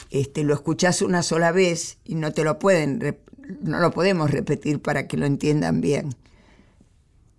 Este, 0.09 0.43
lo 0.43 0.53
escuchás 0.53 1.01
una 1.01 1.23
sola 1.23 1.51
vez 1.51 1.97
y 2.03 2.15
no 2.15 2.33
te 2.33 2.43
lo 2.43 2.59
pueden, 2.59 3.17
no 3.61 3.79
lo 3.79 3.91
podemos 3.91 4.31
repetir 4.31 4.81
para 4.81 5.07
que 5.07 5.17
lo 5.17 5.25
entiendan 5.25 5.81
bien. 5.81 6.15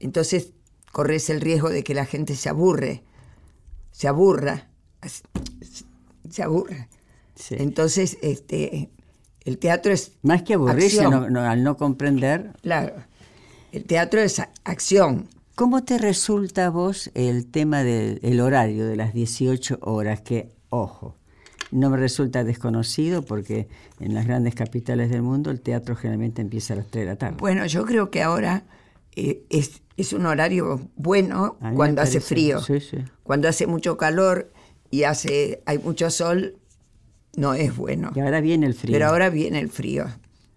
Entonces 0.01 0.51
corres 0.93 1.31
el 1.31 1.41
riesgo 1.41 1.71
de 1.71 1.83
que 1.83 1.95
la 1.95 2.07
gente 2.07 2.37
se 2.37 2.49
aburre, 2.49 3.03
se 3.91 4.09
aburra, 4.09 4.69
se 6.31 6.43
aburra. 6.43 6.89
Sí. 7.35 7.57
Entonces, 7.59 8.19
este, 8.23 8.91
el 9.45 9.59
teatro 9.59 9.93
es. 9.93 10.13
Más 10.23 10.43
que 10.43 10.55
aburrirse 10.55 11.03
no, 11.03 11.29
no, 11.29 11.41
al 11.41 11.63
no 11.63 11.77
comprender. 11.77 12.53
Claro. 12.63 12.95
El 13.73 13.85
teatro 13.85 14.21
es 14.21 14.41
acción. 14.65 15.29
¿Cómo 15.55 15.85
te 15.85 15.99
resulta 15.99 16.67
a 16.67 16.71
vos 16.71 17.11
el 17.15 17.47
tema 17.47 17.85
del 17.85 18.41
horario 18.41 18.87
de 18.87 18.97
las 18.97 19.15
18 19.15 19.79
horas? 19.83 20.21
Que, 20.21 20.51
ojo, 20.69 21.15
no 21.71 21.91
me 21.91 21.97
resulta 21.97 22.43
desconocido 22.45 23.23
porque 23.23 23.69
en 24.01 24.15
las 24.15 24.27
grandes 24.27 24.55
capitales 24.55 25.11
del 25.11 25.23
mundo 25.23 25.51
el 25.51 25.61
teatro 25.61 25.95
generalmente 25.95 26.43
empieza 26.43 26.75
a 26.75 26.79
las 26.79 26.87
3 26.89 27.05
de 27.05 27.11
la 27.11 27.17
tarde. 27.17 27.37
Bueno, 27.39 27.67
yo 27.67 27.85
creo 27.85 28.11
que 28.11 28.23
ahora 28.23 28.65
eh, 29.15 29.45
es, 29.51 29.83
es, 29.97 30.13
un 30.13 30.27
horario 30.27 30.89
bueno 30.97 31.57
cuando 31.77 32.03
hace 32.03 32.21
frío. 32.21 32.61
Sí, 32.61 32.81
sí. 32.81 32.99
Cuando 33.23 33.49
hace 33.49 33.67
mucho 33.67 33.97
calor 33.97 34.53
y 34.91 35.05
hace 35.05 35.63
hay 35.67 35.79
mucho 35.79 36.11
sol, 36.11 36.57
no 37.37 37.55
es 37.55 37.77
bueno. 37.77 38.13
Y 38.15 38.21
ahora 38.21 38.41
viene 38.41 38.67
el 38.67 38.75
frío. 38.75 38.93
Pero 38.93 39.07
ahora 39.07 39.31
viene 39.31 39.59
el 39.59 39.69
frío. 39.69 40.07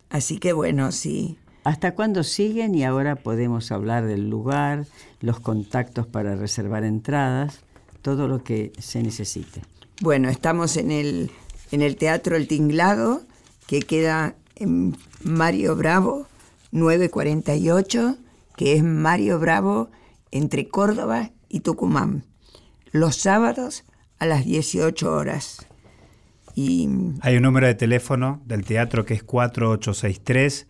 Así 0.09 0.37
que 0.37 0.53
bueno, 0.53 0.91
sí. 0.91 1.37
¿Hasta 1.63 1.95
cuándo 1.95 2.23
siguen? 2.23 2.75
Y 2.75 2.83
ahora 2.83 3.17
podemos 3.17 3.71
hablar 3.71 4.05
del 4.05 4.29
lugar, 4.29 4.85
los 5.19 5.39
contactos 5.39 6.07
para 6.07 6.35
reservar 6.35 6.83
entradas, 6.85 7.59
todo 8.01 8.27
lo 8.27 8.43
que 8.43 8.71
se 8.79 9.03
necesite. 9.03 9.61
Bueno, 10.01 10.29
estamos 10.29 10.77
en 10.77 10.91
el, 10.91 11.31
en 11.71 11.81
el 11.81 11.97
Teatro 11.97 12.35
El 12.35 12.47
Tinglado, 12.47 13.23
que 13.65 13.81
queda 13.81 14.35
en 14.55 14.95
Mario 15.23 15.75
Bravo 15.75 16.27
948, 16.71 18.17
que 18.55 18.73
es 18.73 18.83
Mario 18.83 19.39
Bravo 19.39 19.89
entre 20.31 20.69
Córdoba 20.69 21.31
y 21.49 21.61
Tucumán. 21.61 22.23
Los 22.91 23.17
sábados 23.17 23.83
a 24.19 24.25
las 24.25 24.45
18 24.45 25.11
horas. 25.11 25.66
Y 26.59 26.89
Hay 27.21 27.37
un 27.37 27.43
número 27.43 27.67
de 27.67 27.75
teléfono 27.75 28.41
del 28.47 28.65
teatro 28.65 29.05
que 29.05 29.13
es 29.13 29.21
4863 29.21 30.65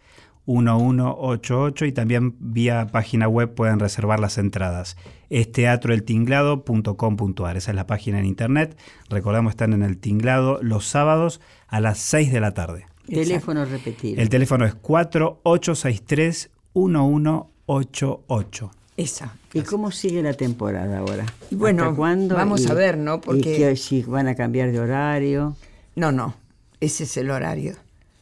1188 0.45 1.86
y 1.86 1.93
también 1.93 2.36
vía 2.39 2.88
página 2.91 3.30
web 3.30 3.54
pueden 3.56 3.80
reservar 3.80 4.19
las 4.19 4.38
entradas. 4.38 4.97
Es 5.30 5.50
teatroeltinglado.com.ar, 5.52 7.56
esa 7.58 7.71
es 7.71 7.76
la 7.76 7.88
página 7.88 8.19
en 8.19 8.26
internet. 8.26 8.78
Recordamos 9.10 9.52
están 9.52 9.71
en 9.71 9.82
el 9.84 9.97
Tinglado 9.97 10.60
los 10.62 10.86
sábados 10.86 11.39
a 11.67 11.80
las 11.80 12.00
6 12.00 12.34
de 12.34 12.41
la 12.41 12.54
tarde. 12.54 12.86
Teléfono 13.08 13.63
repetido. 13.63 14.21
El 14.21 14.28
teléfono 14.28 14.65
es 14.65 14.76
4863 14.76 16.50
1188. 16.76 18.71
esa. 18.97 19.34
¿Y 19.54 19.62
cómo 19.62 19.91
sigue 19.91 20.21
la 20.21 20.34
temporada 20.34 20.97
ahora? 21.00 21.26
Y 21.50 21.56
bueno, 21.56 21.84
¿Hasta 21.84 21.95
cuándo? 21.95 22.36
vamos 22.36 22.65
Y- 22.65 22.69
a 22.69 22.73
ver, 22.73 22.97
¿no? 22.97 23.15
¿Y 23.15 23.19
Porque 23.19 23.76
si 23.78 24.02
van 24.04 24.28
a 24.28 24.36
cambiar 24.36 24.69
de 24.71 24.80
horario? 24.82 25.56
No, 25.98 26.12
no, 26.12 26.36
ese 26.80 27.04
es 27.04 27.18
el 27.18 27.30
horario. 27.32 27.76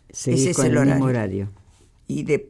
Ese 0.10 0.34
es 0.50 0.58
el 0.60 0.78
el, 0.78 0.86
mismo 0.86 1.06
horario. 1.06 1.46
horario. 1.46 1.50
Y 2.08 2.24
de, 2.24 2.50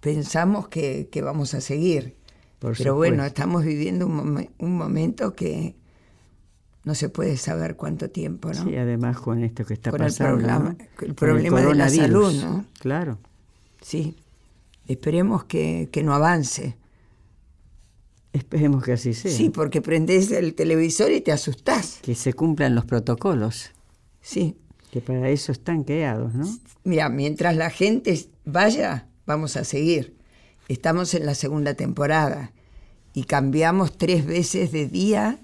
pensamos 0.00 0.68
que, 0.68 1.08
que 1.10 1.22
vamos 1.22 1.54
a 1.54 1.60
seguir. 1.60 2.14
Por 2.60 2.76
Pero 2.76 2.94
bueno, 2.94 3.24
estamos 3.24 3.64
viviendo 3.64 4.06
un, 4.06 4.48
un 4.58 4.76
momento 4.76 5.34
que 5.34 5.74
no 6.84 6.94
se 6.94 7.08
puede 7.08 7.36
saber 7.36 7.74
cuánto 7.76 8.10
tiempo, 8.10 8.52
¿no? 8.52 8.64
Sí, 8.64 8.76
además 8.76 9.18
con 9.18 9.42
esto 9.42 9.64
que 9.64 9.74
está 9.74 9.90
Con 9.90 10.00
el 10.02 10.06
pasando. 10.08 10.36
programa- 10.36 10.76
¿no? 10.78 11.06
el 11.06 11.14
problema 11.14 11.60
de 11.62 11.74
la 11.74 11.88
salud, 11.88 12.32
¿no? 12.34 12.64
Claro. 12.78 13.18
Sí. 13.82 14.14
Esperemos 14.86 15.44
que, 15.44 15.88
que 15.90 16.02
no 16.02 16.14
avance. 16.14 16.76
Esperemos 18.32 18.84
que 18.84 18.92
así 18.92 19.14
sea. 19.14 19.30
Sí, 19.32 19.50
porque 19.50 19.80
prendés 19.82 20.30
el 20.30 20.54
televisor 20.54 21.10
y 21.10 21.20
te 21.20 21.32
asustás. 21.32 21.98
Que 22.02 22.14
se 22.14 22.32
cumplan 22.32 22.74
los 22.74 22.84
protocolos, 22.84 23.70
Sí. 24.22 24.56
Que 24.90 25.00
para 25.00 25.28
eso 25.30 25.52
están 25.52 25.84
creados, 25.84 26.34
¿no? 26.34 26.46
Mira, 26.84 27.08
mientras 27.08 27.56
la 27.56 27.70
gente 27.70 28.26
vaya, 28.44 29.06
vamos 29.26 29.56
a 29.56 29.64
seguir. 29.64 30.16
Estamos 30.68 31.14
en 31.14 31.26
la 31.26 31.34
segunda 31.34 31.74
temporada 31.74 32.52
y 33.12 33.24
cambiamos 33.24 33.96
tres 33.98 34.26
veces 34.26 34.72
de 34.72 34.86
día 34.86 35.38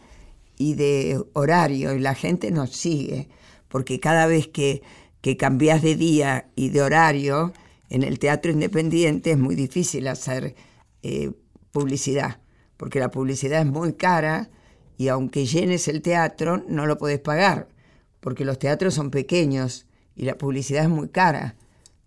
y 0.57 0.75
de 0.75 1.21
horario 1.33 1.95
y 1.95 2.01
la 2.01 2.15
gente 2.15 2.51
nos 2.51 2.71
sigue, 2.71 3.29
porque 3.69 4.01
cada 4.01 4.27
vez 4.27 4.49
que, 4.49 4.83
que 5.21 5.37
cambias 5.37 5.83
de 5.83 5.97
día 5.97 6.49
y 6.57 6.71
de 6.71 6.83
horario, 6.83 7.53
En 7.89 8.03
el 8.03 8.19
teatro 8.19 8.51
independiente 8.51 9.31
es 9.31 9.39
muy 9.39 9.55
difícil 9.55 10.09
hacer 10.09 10.57
eh, 11.03 11.31
publicidad, 11.71 12.41
porque 12.77 12.99
la 12.99 13.11
publicidad 13.11 13.61
es 13.61 13.67
muy 13.67 13.93
cara 13.93 14.51
y 14.99 15.07
aunque 15.09 15.47
llenes 15.47 15.87
el 15.87 16.03
teatro 16.03 16.65
no 16.69 16.87
lo 16.87 16.99
podés 16.99 17.21
pagar, 17.21 17.69
porque 18.27 18.45
los 18.45 18.59
teatros 18.59 18.93
son 18.93 19.13
pequeños 19.13 19.87
y 20.17 20.25
la 20.25 20.37
publicidad 20.37 20.83
es 20.83 20.89
muy 20.89 21.11
cara. 21.11 21.55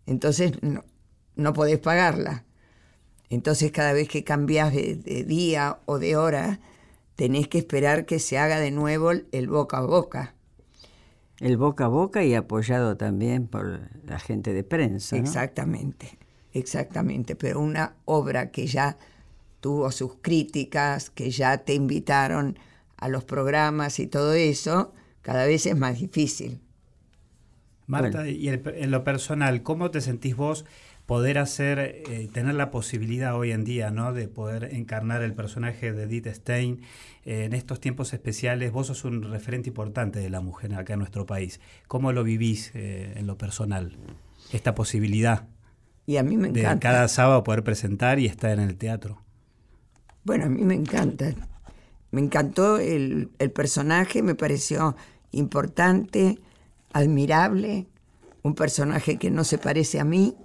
Entonces 0.05 0.61
no, 0.61 0.83
no 1.37 1.53
podés 1.53 1.79
pagarla. 1.79 2.43
Entonces 3.29 3.71
cada 3.71 3.93
vez 3.93 4.09
que 4.09 4.25
cambias 4.25 4.73
de, 4.73 4.97
de, 4.97 5.23
día 5.23 5.79
o 5.85 5.97
de 5.97 6.17
hora, 6.17 6.59
tenés 7.15 7.47
que 7.47 7.59
esperar 7.59 8.05
que 8.05 8.19
se 8.19 8.37
haga 8.37 8.59
de 8.59 8.69
nuevo 8.69 9.11
el 9.11 9.47
boca 9.47 9.77
a 9.77 9.81
boca. 9.83 10.35
El 11.39 11.55
boca 11.55 11.85
a 11.85 11.87
boca 11.87 12.21
y 12.21 12.35
apoyado 12.35 12.97
también 12.97 13.47
por 13.47 13.79
la 14.05 14.19
gente 14.19 14.51
de 14.51 14.65
prensa. 14.65 15.15
¿no? 15.15 15.21
Exactamente, 15.21 16.19
exactamente. 16.51 17.37
Pero 17.37 17.61
una 17.61 17.93
obra 18.03 18.51
que 18.51 18.67
ya 18.67 18.97
tuvo 19.61 19.89
sus 19.89 20.15
críticas, 20.15 21.11
que 21.11 21.31
ya 21.31 21.59
te 21.59 21.75
invitaron 21.75 22.59
a 22.97 23.07
los 23.07 23.23
programas 23.23 24.01
y 24.01 24.07
todo 24.07 24.33
eso, 24.33 24.91
cada 25.21 25.45
vez 25.45 25.65
es 25.65 25.75
más 25.75 25.99
difícil. 25.99 26.59
Marta, 27.87 28.19
bueno. 28.19 28.31
y 28.31 28.49
en 28.49 28.91
lo 28.91 29.03
personal, 29.03 29.63
¿cómo 29.63 29.89
te 29.89 30.01
sentís 30.01 30.35
vos 30.35 30.65
poder 31.09 31.39
hacer, 31.39 31.79
eh, 31.79 32.29
tener 32.31 32.53
la 32.53 32.69
posibilidad 32.69 33.35
hoy 33.35 33.51
en 33.51 33.63
día, 33.63 33.89
¿no? 33.89 34.13
De 34.13 34.27
poder 34.27 34.75
encarnar 34.75 35.23
el 35.23 35.33
personaje 35.33 35.91
de 35.91 36.03
Edith 36.03 36.27
Stein 36.27 36.81
eh, 37.25 37.45
en 37.45 37.53
estos 37.53 37.79
tiempos 37.79 38.13
especiales. 38.13 38.71
Vos 38.71 38.85
sos 38.85 39.05
un 39.05 39.23
referente 39.23 39.69
importante 39.69 40.19
de 40.19 40.29
la 40.29 40.39
mujer 40.39 40.75
acá 40.75 40.93
en 40.93 40.99
nuestro 40.99 41.25
país. 41.25 41.61
¿Cómo 41.87 42.11
lo 42.11 42.23
vivís 42.23 42.69
eh, 42.75 43.13
en 43.15 43.25
lo 43.25 43.39
personal? 43.39 43.97
Esta 44.53 44.75
posibilidad. 44.75 45.47
Y 46.05 46.17
a 46.17 46.23
mí 46.23 46.37
me 46.37 46.49
encanta. 46.49 46.73
De 46.75 46.79
cada 46.79 47.07
sábado 47.07 47.43
poder 47.43 47.63
presentar 47.63 48.19
y 48.19 48.27
estar 48.27 48.51
en 48.51 48.59
el 48.59 48.77
teatro. 48.77 49.23
Bueno, 50.23 50.45
a 50.45 50.49
mí 50.49 50.61
me 50.61 50.75
encanta. 50.75 51.33
Me 52.11 52.21
encantó 52.21 52.79
el, 52.79 53.29
el 53.39 53.51
personaje, 53.51 54.23
me 54.23 54.35
pareció 54.35 54.95
importante, 55.31 56.39
admirable, 56.91 57.87
un 58.43 58.55
personaje 58.55 59.17
que 59.17 59.31
no 59.31 59.43
se 59.43 59.57
parece 59.57 59.99
a 59.99 60.03
mí, 60.03 60.35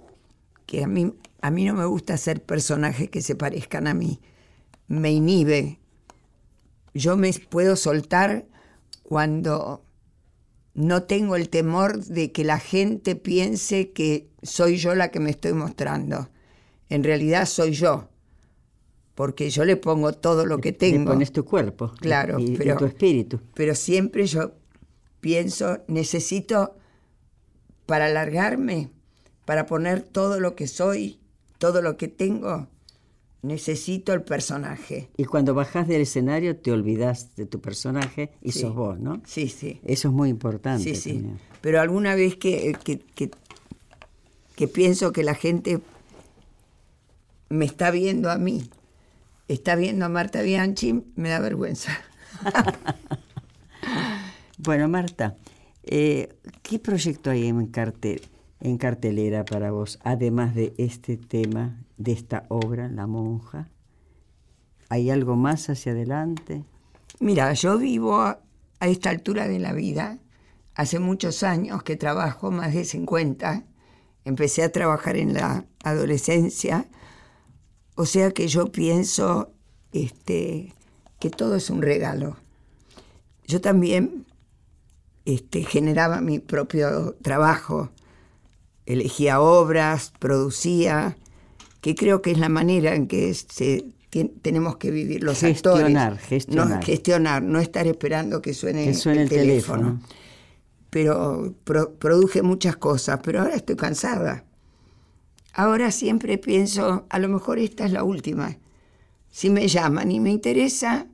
que 0.65 0.83
a 0.83 0.87
mí, 0.87 1.13
a 1.41 1.51
mí 1.51 1.65
no 1.65 1.73
me 1.73 1.85
gusta 1.85 2.15
hacer 2.15 2.43
personajes 2.43 3.09
que 3.09 3.21
se 3.21 3.35
parezcan 3.35 3.87
a 3.87 3.93
mí. 3.93 4.19
Me 4.87 5.11
inhibe. 5.11 5.79
Yo 6.93 7.17
me 7.17 7.31
puedo 7.33 7.75
soltar 7.75 8.45
cuando 9.03 9.83
no 10.73 11.03
tengo 11.03 11.35
el 11.35 11.49
temor 11.49 12.03
de 12.03 12.31
que 12.31 12.43
la 12.43 12.59
gente 12.59 13.15
piense 13.15 13.91
que 13.91 14.29
soy 14.43 14.77
yo 14.77 14.93
la 14.93 15.09
que 15.09 15.19
me 15.19 15.29
estoy 15.29 15.53
mostrando. 15.53 16.29
En 16.89 17.03
realidad 17.03 17.45
soy 17.45 17.71
yo, 17.71 18.09
porque 19.15 19.49
yo 19.49 19.65
le 19.65 19.77
pongo 19.77 20.13
todo 20.13 20.45
lo 20.45 20.59
que 20.59 20.73
tengo. 20.73 20.99
Le 20.99 21.05
pones 21.05 21.31
tu 21.31 21.43
cuerpo 21.45 21.93
claro, 21.99 22.37
y, 22.39 22.55
pero, 22.57 22.75
y 22.75 22.77
tu 22.77 22.85
espíritu. 22.85 23.39
Pero 23.53 23.73
siempre 23.73 24.25
yo 24.27 24.51
pienso, 25.21 25.79
necesito, 25.87 26.75
para 27.85 28.05
alargarme, 28.05 28.89
para 29.45 29.65
poner 29.65 30.01
todo 30.01 30.39
lo 30.39 30.55
que 30.55 30.67
soy, 30.67 31.19
todo 31.57 31.81
lo 31.81 31.97
que 31.97 32.07
tengo, 32.09 32.67
necesito 33.41 34.11
el 34.13 34.23
personaje. 34.23 35.09
Y 35.17 35.25
cuando 35.25 35.53
bajas 35.53 35.87
del 35.87 36.01
escenario 36.01 36.57
te 36.57 36.71
olvidas 36.71 37.35
de 37.35 37.45
tu 37.45 37.61
personaje 37.61 38.31
y 38.41 38.51
Sí. 38.51 38.61
sos 38.61 38.75
vos, 38.75 38.99
¿no? 38.99 39.21
Sí, 39.25 39.47
sí. 39.49 39.79
Eso 39.85 40.09
es 40.09 40.13
muy 40.13 40.29
importante. 40.29 40.83
Sí, 40.83 40.95
sí. 40.95 41.13
también. 41.13 41.39
Pero 41.61 41.79
alguna 41.79 42.15
vez 42.15 42.35
que, 42.35 42.75
que, 42.83 42.99
que, 42.99 43.31
que 44.55 44.67
pienso 44.67 45.11
que 45.13 45.23
la 45.23 45.35
gente 45.35 45.79
me 47.49 47.65
está 47.65 47.91
viendo 47.91 48.29
a 48.31 48.37
mí, 48.37 48.69
está 49.47 49.75
viendo 49.75 50.05
a 50.05 50.09
Marta 50.09 50.41
Bianchi, 50.41 51.03
me 51.15 51.29
da 51.29 51.39
vergüenza. 51.39 51.91
Bueno, 54.57 54.87
Marta, 54.87 55.35
eh, 55.83 56.29
¿qué 56.63 56.79
proyecto 56.79 57.29
hay 57.29 57.45
en, 57.47 57.67
cartel, 57.67 58.21
en 58.61 58.77
cartelera 58.77 59.43
para 59.43 59.69
vos, 59.71 59.99
además 60.03 60.55
de 60.55 60.73
este 60.77 61.17
tema, 61.17 61.83
de 61.97 62.13
esta 62.13 62.45
obra, 62.47 62.87
La 62.87 63.05
monja? 63.05 63.69
¿Hay 64.89 65.09
algo 65.09 65.35
más 65.35 65.69
hacia 65.69 65.91
adelante? 65.91 66.63
Mira, 67.19 67.51
yo 67.53 67.77
vivo 67.77 68.21
a, 68.21 68.39
a 68.79 68.87
esta 68.87 69.09
altura 69.09 69.47
de 69.47 69.59
la 69.59 69.73
vida, 69.73 70.19
hace 70.73 70.99
muchos 70.99 71.43
años 71.43 71.83
que 71.83 71.97
trabajo, 71.97 72.49
más 72.49 72.73
de 72.73 72.85
50, 72.85 73.65
empecé 74.23 74.63
a 74.63 74.71
trabajar 74.71 75.17
en 75.17 75.33
la 75.33 75.65
adolescencia, 75.83 76.87
o 77.95 78.05
sea 78.05 78.31
que 78.31 78.47
yo 78.47 78.71
pienso 78.71 79.51
este, 79.91 80.73
que 81.19 81.29
todo 81.29 81.55
es 81.55 81.69
un 81.69 81.81
regalo. 81.81 82.37
Yo 83.47 83.61
también 83.61 84.25
este, 85.25 85.63
generaba 85.63 86.21
mi 86.21 86.39
propio 86.39 87.15
trabajo, 87.21 87.91
elegía 88.85 89.39
obras, 89.41 90.11
producía, 90.19 91.17
que 91.81 91.95
creo 91.95 92.21
que 92.21 92.31
es 92.31 92.37
la 92.39 92.49
manera 92.49 92.95
en 92.95 93.07
que 93.07 93.33
se, 93.33 93.85
tenemos 94.41 94.77
que 94.77 94.91
vivir 94.91 95.23
los 95.23 95.39
Gestionar, 95.39 96.13
actores. 96.13 96.27
gestionar. 96.27 96.79
No, 96.79 96.85
gestionar, 96.85 97.43
no 97.43 97.59
estar 97.59 97.85
esperando 97.87 98.41
que 98.41 98.53
suene, 98.53 98.85
Que 98.85 98.93
suene 98.93 99.23
el 99.23 99.29
teléfono. 99.29 99.99
Pero 100.89 101.53
pro- 101.63 101.93
produje 101.93 102.41
muchas 102.41 102.77
cosas, 102.77 103.19
pero 103.23 103.41
ahora 103.41 103.55
estoy 103.55 103.75
cansada. 103.75 104.45
Ahora 105.57 105.89
siempre 105.89 106.37
pienso, 106.37 107.05
a 107.09 107.17
lo 107.17 107.29
mejor 107.29 107.59
esta 107.59 107.85
es 107.85 107.93
la 107.93 108.03
última. 108.03 108.57
Si 109.31 109.49
me 109.49 109.69
llaman 109.69 110.11
y 110.11 110.19
me 110.19 110.29
interesa, 110.29 111.07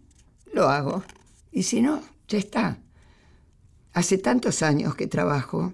lo 0.51 0.67
hago. 0.67 1.03
Y 1.51 1.61
si 1.61 1.79
no, 1.79 2.01
ya 2.27 2.39
está. 2.39 2.79
Hace 3.93 4.17
tantos 4.17 4.63
años 4.63 4.95
que 4.95 5.05
trabajo 5.05 5.73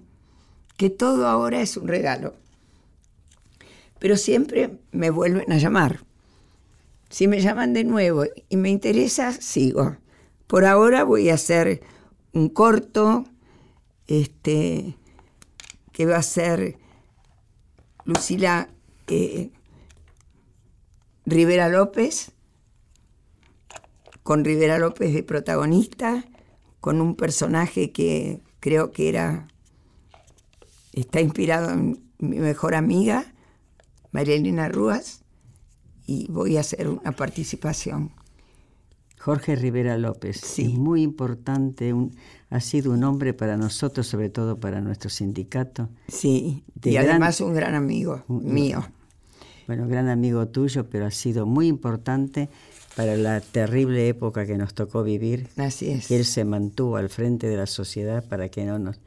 que 0.76 0.90
todo 0.90 1.26
ahora 1.26 1.62
es 1.62 1.78
un 1.78 1.88
regalo. 1.88 2.34
Pero 3.98 4.18
siempre 4.18 4.78
me 4.92 5.08
vuelven 5.08 5.50
a 5.50 5.56
llamar. 5.56 6.04
Si 7.08 7.26
me 7.26 7.40
llaman 7.40 7.72
de 7.72 7.84
nuevo 7.84 8.24
y 8.50 8.56
me 8.58 8.68
interesa, 8.68 9.32
sigo. 9.32 9.96
Por 10.46 10.66
ahora 10.66 11.04
voy 11.04 11.30
a 11.30 11.34
hacer 11.34 11.80
un 12.34 12.50
corto 12.50 13.24
este, 14.06 14.94
que 15.90 16.04
va 16.04 16.18
a 16.18 16.22
ser 16.22 16.76
Lucila 18.08 18.70
eh, 19.08 19.50
Rivera 21.26 21.68
López, 21.68 22.32
con 24.22 24.46
Rivera 24.46 24.78
López 24.78 25.12
de 25.12 25.22
protagonista, 25.22 26.24
con 26.80 27.02
un 27.02 27.16
personaje 27.16 27.92
que 27.92 28.40
creo 28.60 28.92
que 28.92 29.10
era 29.10 29.48
está 30.94 31.20
inspirado 31.20 31.70
en 31.70 32.02
mi 32.18 32.38
mejor 32.38 32.74
amiga, 32.74 33.34
María 34.10 34.36
Elena 34.36 34.70
Rúas, 34.70 35.20
y 36.06 36.28
voy 36.30 36.56
a 36.56 36.60
hacer 36.60 36.88
una 36.88 37.12
participación. 37.12 38.14
Jorge 39.18 39.56
Rivera 39.56 39.98
López, 39.98 40.40
Sí. 40.40 40.62
es 40.62 40.74
muy 40.74 41.02
importante, 41.02 41.92
un- 41.92 42.14
ha 42.50 42.60
sido 42.60 42.92
un 42.92 43.04
hombre 43.04 43.34
para 43.34 43.56
nosotros, 43.56 44.06
sobre 44.06 44.30
todo 44.30 44.58
para 44.58 44.80
nuestro 44.80 45.10
sindicato. 45.10 45.88
Sí, 46.08 46.62
y 46.84 46.92
gran- 46.92 47.10
además 47.10 47.40
un 47.40 47.54
gran 47.54 47.74
amigo 47.74 48.22
Un- 48.28 48.52
mío. 48.52 48.86
Bueno, 49.66 49.86
gran 49.86 50.08
amigo 50.08 50.48
tuyo, 50.48 50.88
pero 50.88 51.04
ha 51.06 51.10
sido 51.10 51.44
muy 51.44 51.66
importante 51.66 52.48
para 52.96 53.16
la 53.16 53.40
terrible 53.40 54.08
época 54.08 54.46
que 54.46 54.56
nos 54.56 54.72
tocó 54.74 55.02
vivir. 55.02 55.48
Así 55.56 55.90
es. 55.90 56.06
que 56.08 56.16
él 56.16 56.24
se 56.24 56.44
mantuvo 56.44 56.96
al 56.96 57.10
frente 57.10 57.48
de 57.48 57.56
la 57.56 57.66
sociedad 57.66 58.24
para 58.24 58.48
que 58.48 58.64
no 58.64 58.78
nos 58.78 58.98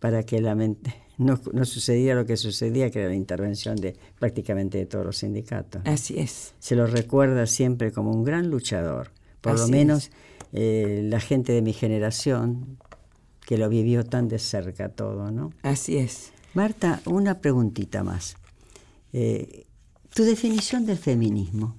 para 0.00 0.22
que 0.22 0.40
la 0.40 0.54
mente- 0.54 0.94
no, 1.18 1.40
no 1.52 1.64
sucediera 1.64 2.14
lo 2.14 2.24
que 2.24 2.36
sucedía 2.36 2.88
que 2.90 3.00
era 3.00 3.08
la 3.08 3.16
intervención 3.16 3.74
de 3.76 3.96
prácticamente 4.20 4.78
de 4.78 4.86
todos 4.86 5.04
los 5.04 5.18
sindicatos. 5.18 5.82
Así 5.84 6.18
es. 6.20 6.54
se 6.60 6.76
lo 6.76 6.86
recuerda 6.86 7.46
siempre 7.46 7.90
como 7.92 8.12
un 8.12 8.22
gran 8.24 8.48
luchador 8.48 9.10
por 9.40 9.58
lo 9.58 9.68
menos 9.68 10.10
eh, 10.52 11.02
la 11.04 11.20
gente 11.20 11.52
de 11.52 11.62
mi 11.62 11.72
generación 11.72 12.78
que 13.46 13.58
lo 13.58 13.68
vivió 13.68 14.04
tan 14.04 14.28
de 14.28 14.38
cerca 14.38 14.88
todo 14.90 15.30
no 15.30 15.52
Así 15.62 15.96
es. 15.96 16.32
Marta 16.54 17.00
una 17.06 17.40
preguntita 17.40 18.02
más 18.02 18.36
Eh, 19.12 19.64
tu 20.14 20.22
definición 20.24 20.84
del 20.84 20.98
feminismo 20.98 21.74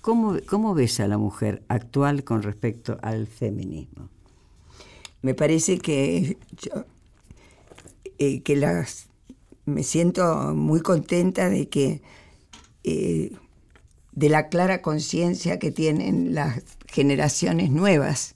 ¿Cómo, 0.00 0.36
¿Cómo 0.48 0.74
ves 0.74 0.98
a 1.00 1.06
la 1.08 1.18
mujer 1.18 1.62
actual 1.68 2.24
con 2.24 2.42
respecto 2.42 2.98
al 3.02 3.26
feminismo? 3.26 4.08
Me 5.22 5.34
parece 5.34 5.78
que 5.78 6.38
yo 6.56 6.86
eh, 8.18 8.42
que 8.42 8.56
las 8.56 9.08
me 9.66 9.82
siento 9.82 10.54
muy 10.54 10.80
contenta 10.80 11.50
de 11.50 11.68
que 11.68 12.02
eh, 12.84 13.32
de 14.12 14.28
la 14.28 14.48
clara 14.48 14.82
conciencia 14.82 15.58
que 15.58 15.70
tienen 15.70 16.34
las 16.34 16.62
generaciones 16.86 17.70
nuevas. 17.70 18.34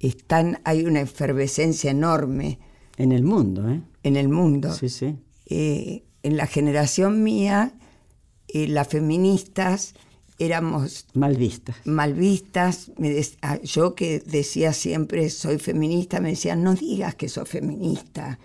Están, 0.00 0.60
hay 0.64 0.84
una 0.84 1.00
efervescencia 1.00 1.90
enorme 1.90 2.58
En 2.96 3.12
el 3.12 3.22
mundo, 3.22 3.68
¿eh? 3.70 3.80
en 4.02 4.16
el 4.16 4.28
mundo. 4.28 4.74
Sí, 4.74 4.88
sí. 4.88 5.16
Eh, 5.46 6.04
en 6.22 6.36
la 6.36 6.46
generación 6.46 7.22
mía, 7.22 7.74
eh, 8.48 8.68
las 8.68 8.88
feministas 8.88 9.94
éramos 10.38 11.06
mal 11.14 11.36
vistas. 11.36 11.76
Mal 11.84 12.14
vistas. 12.14 12.90
Ah, 13.42 13.58
yo 13.62 13.94
que 13.94 14.20
decía 14.20 14.72
siempre 14.72 15.30
soy 15.30 15.58
feminista, 15.58 16.20
me 16.20 16.30
decían, 16.30 16.62
no 16.62 16.74
digas 16.74 17.14
que 17.14 17.28
sos 17.28 17.48
feminista, 17.48 18.38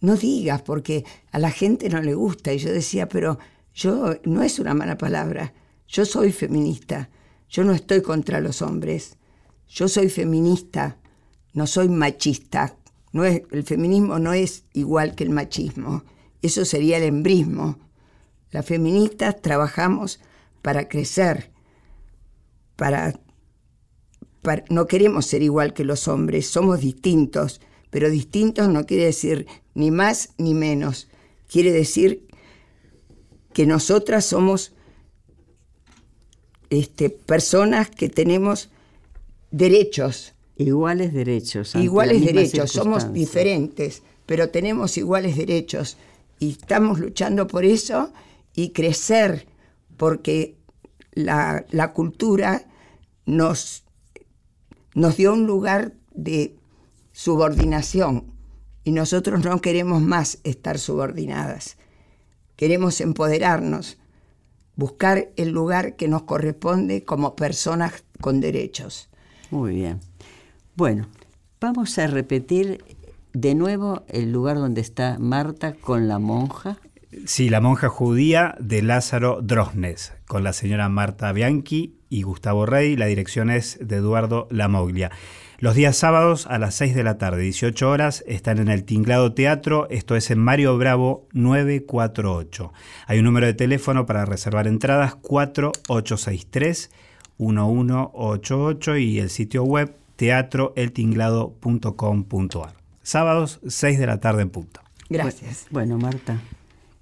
no 0.00 0.16
digas 0.16 0.62
porque 0.62 1.04
a 1.30 1.38
la 1.38 1.50
gente 1.50 1.88
no 1.88 2.00
le 2.00 2.14
gusta. 2.14 2.52
Y 2.52 2.58
yo 2.58 2.72
decía, 2.72 3.08
pero 3.08 3.38
yo 3.78 4.16
no 4.24 4.42
es 4.42 4.58
una 4.58 4.74
mala 4.74 4.98
palabra, 4.98 5.54
yo 5.86 6.04
soy 6.04 6.32
feminista, 6.32 7.10
yo 7.48 7.62
no 7.62 7.72
estoy 7.72 8.02
contra 8.02 8.40
los 8.40 8.60
hombres, 8.60 9.16
yo 9.68 9.86
soy 9.86 10.08
feminista, 10.08 10.98
no 11.52 11.66
soy 11.66 11.88
machista. 11.88 12.76
No 13.12 13.24
es, 13.24 13.42
el 13.52 13.62
feminismo 13.62 14.18
no 14.18 14.32
es 14.32 14.64
igual 14.74 15.14
que 15.14 15.24
el 15.24 15.30
machismo, 15.30 16.02
eso 16.42 16.64
sería 16.64 16.98
el 16.98 17.04
embrismo. 17.04 17.78
Las 18.50 18.66
feministas 18.66 19.40
trabajamos 19.40 20.20
para 20.60 20.88
crecer, 20.88 21.52
para, 22.74 23.18
no 24.70 24.86
queremos 24.88 25.24
ser 25.24 25.42
igual 25.42 25.72
que 25.72 25.84
los 25.84 26.08
hombres, 26.08 26.48
somos 26.48 26.80
distintos, 26.80 27.60
pero 27.90 28.10
distintos 28.10 28.68
no 28.68 28.84
quiere 28.86 29.04
decir 29.04 29.46
ni 29.74 29.92
más 29.92 30.30
ni 30.36 30.52
menos, 30.52 31.08
quiere 31.48 31.72
decir 31.72 32.27
que 33.52 33.66
nosotras 33.66 34.24
somos 34.24 34.72
este, 36.70 37.10
personas 37.10 37.90
que 37.90 38.08
tenemos 38.08 38.70
derechos. 39.50 40.34
Iguales 40.56 41.12
derechos. 41.12 41.74
Iguales 41.74 42.24
derechos, 42.24 42.72
somos 42.72 43.12
diferentes, 43.12 44.02
pero 44.26 44.50
tenemos 44.50 44.98
iguales 44.98 45.36
derechos 45.36 45.96
y 46.38 46.50
estamos 46.50 46.98
luchando 46.98 47.46
por 47.46 47.64
eso 47.64 48.12
y 48.54 48.70
crecer 48.70 49.46
porque 49.96 50.56
la, 51.12 51.92
cultura 51.94 52.66
nos, 53.24 53.84
nos 54.94 55.16
dio 55.16 55.32
un 55.32 55.46
lugar 55.46 55.94
de 56.12 56.56
subordinación 57.12 58.32
y 58.84 58.92
nosotros 58.92 59.44
no 59.44 59.60
queremos 59.60 60.02
más 60.02 60.38
estar 60.44 60.78
subordinadas. 60.78 61.77
Queremos 62.58 63.00
empoderarnos, 63.00 63.98
buscar 64.74 65.28
el 65.36 65.50
lugar 65.50 65.94
que 65.94 66.08
nos 66.08 66.24
corresponde 66.24 67.04
como 67.04 67.36
personas 67.36 68.02
con 68.20 68.40
derechos. 68.40 69.10
Muy 69.52 69.76
bien. 69.76 70.00
Bueno, 70.74 71.06
vamos 71.60 71.96
a 72.00 72.08
repetir 72.08 72.84
de 73.32 73.54
nuevo 73.54 74.02
el 74.08 74.32
lugar 74.32 74.56
donde 74.56 74.80
está 74.80 75.20
Marta 75.20 75.74
con 75.74 76.08
la 76.08 76.18
monja. 76.18 76.78
Sí, 77.26 77.48
la 77.48 77.60
monja 77.60 77.88
judía 77.88 78.56
de 78.58 78.82
Lázaro 78.82 79.40
Drosnes, 79.40 80.14
con 80.26 80.42
la 80.42 80.52
señora 80.52 80.88
Marta 80.88 81.30
Bianchi 81.30 81.97
y 82.10 82.22
Gustavo 82.22 82.66
Rey. 82.66 82.96
La 82.96 83.06
dirección 83.06 83.50
es 83.50 83.78
de 83.80 83.96
Eduardo 83.96 84.46
Lamoglia. 84.50 85.10
Los 85.60 85.74
días 85.74 85.96
sábados 85.96 86.46
a 86.46 86.56
las 86.58 86.76
6 86.76 86.94
de 86.94 87.02
la 87.02 87.18
tarde, 87.18 87.42
18 87.42 87.90
horas, 87.90 88.22
están 88.28 88.58
en 88.58 88.68
el 88.68 88.84
Tinglado 88.84 89.34
Teatro, 89.34 89.88
esto 89.90 90.14
es 90.14 90.30
en 90.30 90.38
Mario 90.38 90.78
Bravo 90.78 91.26
948. 91.32 92.72
Hay 93.08 93.18
un 93.18 93.24
número 93.24 93.46
de 93.46 93.54
teléfono 93.54 94.06
para 94.06 94.24
reservar 94.24 94.68
entradas 94.68 95.16
4863 95.16 96.92
1188 97.38 98.98
y 98.98 99.18
el 99.18 99.30
sitio 99.30 99.64
web 99.64 99.96
teatroeltinglado.com.ar. 100.14 102.74
Sábados 103.02 103.58
6 103.66 103.98
de 103.98 104.06
la 104.06 104.20
tarde 104.20 104.42
en 104.42 104.50
punto. 104.50 104.80
Gracias. 105.08 105.66
Bueno, 105.70 105.98
Marta, 105.98 106.40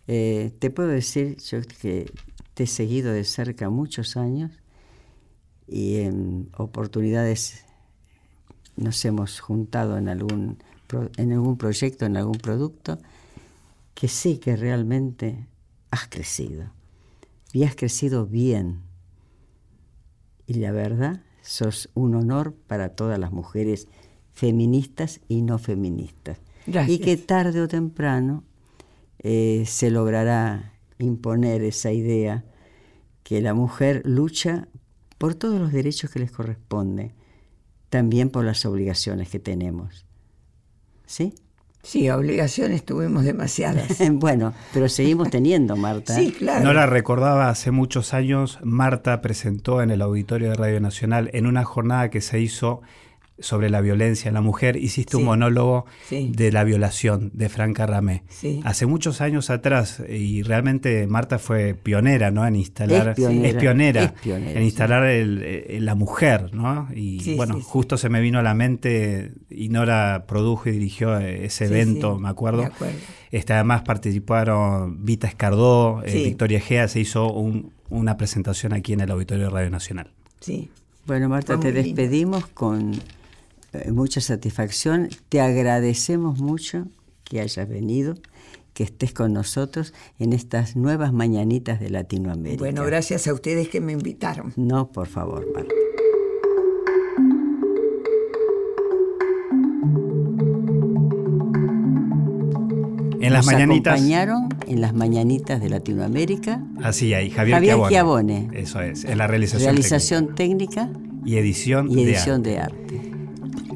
eh, 0.06 0.50
te 0.58 0.70
puedo 0.70 0.88
decir 0.88 1.36
yo 1.38 1.58
que 1.82 2.10
te 2.54 2.62
he 2.64 2.66
seguido 2.66 3.12
de 3.12 3.24
cerca 3.24 3.68
muchos 3.68 4.16
años 4.16 4.50
y 5.68 5.96
en 5.96 6.50
oportunidades 6.56 7.64
nos 8.76 9.04
hemos 9.04 9.40
juntado 9.40 9.98
en 9.98 10.08
algún, 10.08 10.58
en 11.16 11.32
algún 11.32 11.56
proyecto, 11.56 12.06
en 12.06 12.16
algún 12.16 12.38
producto, 12.38 12.98
que 13.94 14.08
sí 14.08 14.38
que 14.38 14.56
realmente 14.56 15.46
has 15.90 16.06
crecido. 16.08 16.70
Y 17.52 17.64
has 17.64 17.74
crecido 17.74 18.26
bien. 18.26 18.82
Y 20.46 20.54
la 20.54 20.72
verdad, 20.72 21.22
sos 21.42 21.88
un 21.94 22.14
honor 22.14 22.54
para 22.66 22.90
todas 22.90 23.18
las 23.18 23.32
mujeres 23.32 23.88
feministas 24.32 25.20
y 25.28 25.42
no 25.42 25.58
feministas. 25.58 26.38
Y 26.88 26.98
que 26.98 27.16
tarde 27.16 27.62
o 27.62 27.68
temprano 27.68 28.44
eh, 29.20 29.64
se 29.66 29.90
logrará 29.90 30.74
imponer 30.98 31.62
esa 31.62 31.92
idea 31.92 32.44
que 33.22 33.40
la 33.40 33.54
mujer 33.54 34.02
lucha 34.04 34.68
por 35.18 35.34
todos 35.34 35.60
los 35.60 35.72
derechos 35.72 36.10
que 36.10 36.18
les 36.18 36.30
corresponden, 36.30 37.12
también 37.88 38.30
por 38.30 38.44
las 38.44 38.64
obligaciones 38.66 39.28
que 39.28 39.38
tenemos. 39.38 40.06
¿Sí? 41.06 41.34
Sí, 41.82 42.10
obligaciones 42.10 42.84
tuvimos 42.84 43.24
demasiadas. 43.24 43.96
bueno, 44.10 44.52
pero 44.74 44.88
seguimos 44.88 45.30
teniendo, 45.30 45.76
Marta. 45.76 46.14
Sí, 46.16 46.32
claro. 46.32 46.64
No 46.64 46.72
la 46.72 46.86
recordaba 46.86 47.48
hace 47.48 47.70
muchos 47.70 48.12
años, 48.12 48.58
Marta 48.64 49.22
presentó 49.22 49.80
en 49.82 49.90
el 49.92 50.02
auditorio 50.02 50.50
de 50.50 50.56
Radio 50.56 50.80
Nacional 50.80 51.30
en 51.32 51.46
una 51.46 51.64
jornada 51.64 52.10
que 52.10 52.20
se 52.20 52.40
hizo 52.40 52.82
sobre 53.38 53.70
la 53.70 53.80
violencia 53.80 54.28
en 54.28 54.34
la 54.34 54.40
mujer, 54.40 54.76
hiciste 54.76 55.16
un 55.16 55.24
monólogo 55.24 55.86
de 56.10 56.52
la 56.52 56.64
violación 56.64 57.30
de 57.34 57.48
Franca 57.48 57.86
Ramé. 57.86 58.22
Hace 58.64 58.86
muchos 58.86 59.20
años 59.20 59.50
atrás, 59.50 60.02
y 60.08 60.42
realmente 60.42 61.06
Marta 61.06 61.38
fue 61.38 61.74
pionera 61.74 62.30
¿no? 62.30 62.46
en 62.46 62.56
instalar, 62.56 63.14
es 63.18 63.54
pionera, 63.54 64.14
en 64.24 64.62
instalar 64.62 65.02
la 65.04 65.94
mujer, 65.94 66.54
¿no? 66.54 66.88
Y 66.94 67.34
bueno, 67.34 67.60
justo 67.60 67.98
se 67.98 68.08
me 68.08 68.20
vino 68.20 68.38
a 68.38 68.42
la 68.42 68.54
mente, 68.54 69.32
y 69.50 69.68
Nora 69.68 70.24
produjo 70.26 70.68
y 70.68 70.72
dirigió 70.72 71.18
ese 71.18 71.66
evento, 71.66 72.18
me 72.18 72.28
acuerdo. 72.28 72.68
Este, 73.30 73.52
además 73.52 73.82
participaron 73.82 75.04
Vita 75.04 75.26
Escardó, 75.26 76.02
eh, 76.04 76.24
Victoria 76.24 76.60
Gea, 76.60 76.88
se 76.88 77.00
hizo 77.00 77.30
una 77.90 78.16
presentación 78.16 78.72
aquí 78.72 78.92
en 78.92 79.00
el 79.00 79.10
Auditorio 79.10 79.44
de 79.44 79.50
Radio 79.50 79.70
Nacional. 79.70 80.10
Sí. 80.40 80.70
Bueno, 81.06 81.28
Marta, 81.28 81.58
te 81.60 81.70
despedimos 81.70 82.46
con 82.48 82.94
eh, 82.94 82.98
mucha 83.92 84.20
satisfacción. 84.20 85.08
Te 85.28 85.40
agradecemos 85.40 86.40
mucho 86.40 86.86
que 87.24 87.40
hayas 87.40 87.68
venido, 87.68 88.14
que 88.72 88.84
estés 88.84 89.12
con 89.12 89.32
nosotros 89.32 89.94
en 90.18 90.32
estas 90.32 90.76
nuevas 90.76 91.12
mañanitas 91.12 91.80
de 91.80 91.90
Latinoamérica. 91.90 92.58
Bueno, 92.58 92.84
gracias 92.84 93.26
a 93.26 93.32
ustedes 93.32 93.68
que 93.68 93.80
me 93.80 93.92
invitaron. 93.92 94.52
No, 94.56 94.92
por 94.92 95.06
favor, 95.06 95.46
Marta. 95.54 95.74
En 103.26 103.32
las 103.32 103.46
mañanitas. 103.46 103.94
acompañaron 103.94 104.48
en 104.68 104.80
las 104.80 104.94
mañanitas 104.94 105.60
de 105.60 105.68
Latinoamérica. 105.68 106.62
Así 106.82 107.12
hay, 107.12 107.30
Javier, 107.30 107.56
Javier 107.56 108.48
Eso 108.52 108.80
es, 108.80 109.04
en 109.04 109.18
la 109.18 109.26
realización, 109.26 109.72
realización 109.72 110.34
técnica. 110.34 110.90
y 111.24 111.36
edición, 111.38 111.90
y 111.90 112.04
edición 112.04 112.42
de 112.44 112.58
arte. 112.58 113.05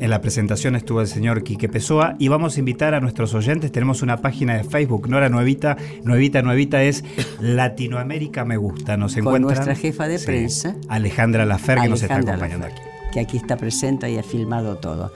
En 0.00 0.08
la 0.08 0.22
presentación 0.22 0.76
estuvo 0.76 1.02
el 1.02 1.08
señor 1.08 1.42
Quique 1.42 1.68
Pessoa 1.68 2.16
y 2.18 2.28
vamos 2.28 2.56
a 2.56 2.60
invitar 2.60 2.94
a 2.94 3.00
nuestros 3.00 3.34
oyentes. 3.34 3.70
Tenemos 3.70 4.00
una 4.00 4.16
página 4.16 4.56
de 4.56 4.64
Facebook, 4.64 5.10
no 5.10 5.18
era 5.18 5.28
nuevita, 5.28 5.76
nuevita, 6.04 6.40
nuevita 6.40 6.82
es 6.82 7.04
Latinoamérica 7.38 8.46
Me 8.46 8.56
Gusta. 8.56 8.96
Nos 8.96 9.14
Con 9.16 9.42
nuestra 9.42 9.74
jefa 9.74 10.08
de 10.08 10.18
prensa, 10.18 10.74
Alejandra 10.88 11.44
Lafer, 11.44 11.80
que 11.80 11.88
nos 11.90 12.02
está 12.02 12.16
acompañando 12.16 12.66
aquí. 12.66 12.80
Que 13.12 13.20
aquí 13.20 13.36
está 13.36 13.58
presente 13.58 14.10
y 14.10 14.16
ha 14.16 14.22
filmado 14.22 14.78
todo. 14.78 15.12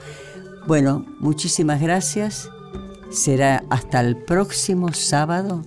Bueno, 0.67 1.03
muchísimas 1.19 1.81
gracias. 1.81 2.51
Será 3.09 3.63
hasta 3.71 4.01
el 4.01 4.15
próximo 4.15 4.93
sábado 4.93 5.65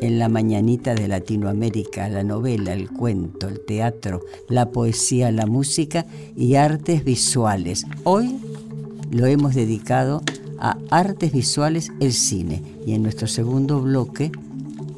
en 0.00 0.18
la 0.18 0.28
mañanita 0.28 0.94
de 0.94 1.08
Latinoamérica, 1.08 2.08
la 2.08 2.22
novela, 2.22 2.72
el 2.72 2.90
cuento, 2.90 3.48
el 3.48 3.60
teatro, 3.60 4.22
la 4.48 4.70
poesía, 4.70 5.30
la 5.30 5.46
música 5.46 6.06
y 6.36 6.56
artes 6.56 7.04
visuales. 7.04 7.86
Hoy 8.04 8.36
lo 9.10 9.26
hemos 9.26 9.54
dedicado 9.54 10.22
a 10.58 10.78
artes 10.90 11.32
visuales, 11.32 11.92
el 12.00 12.12
cine, 12.12 12.62
y 12.86 12.94
en 12.94 13.02
nuestro 13.02 13.26
segundo 13.26 13.80
bloque 13.80 14.32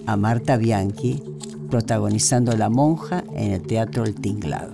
a 0.07 0.17
Marta 0.17 0.57
Bianchi, 0.57 1.23
protagonizando 1.71 2.57
La 2.57 2.71
monja 2.71 3.25
en 3.35 3.53
el 3.53 3.63
Teatro 3.63 4.05
El 4.05 4.15
Tinglado. 4.15 4.73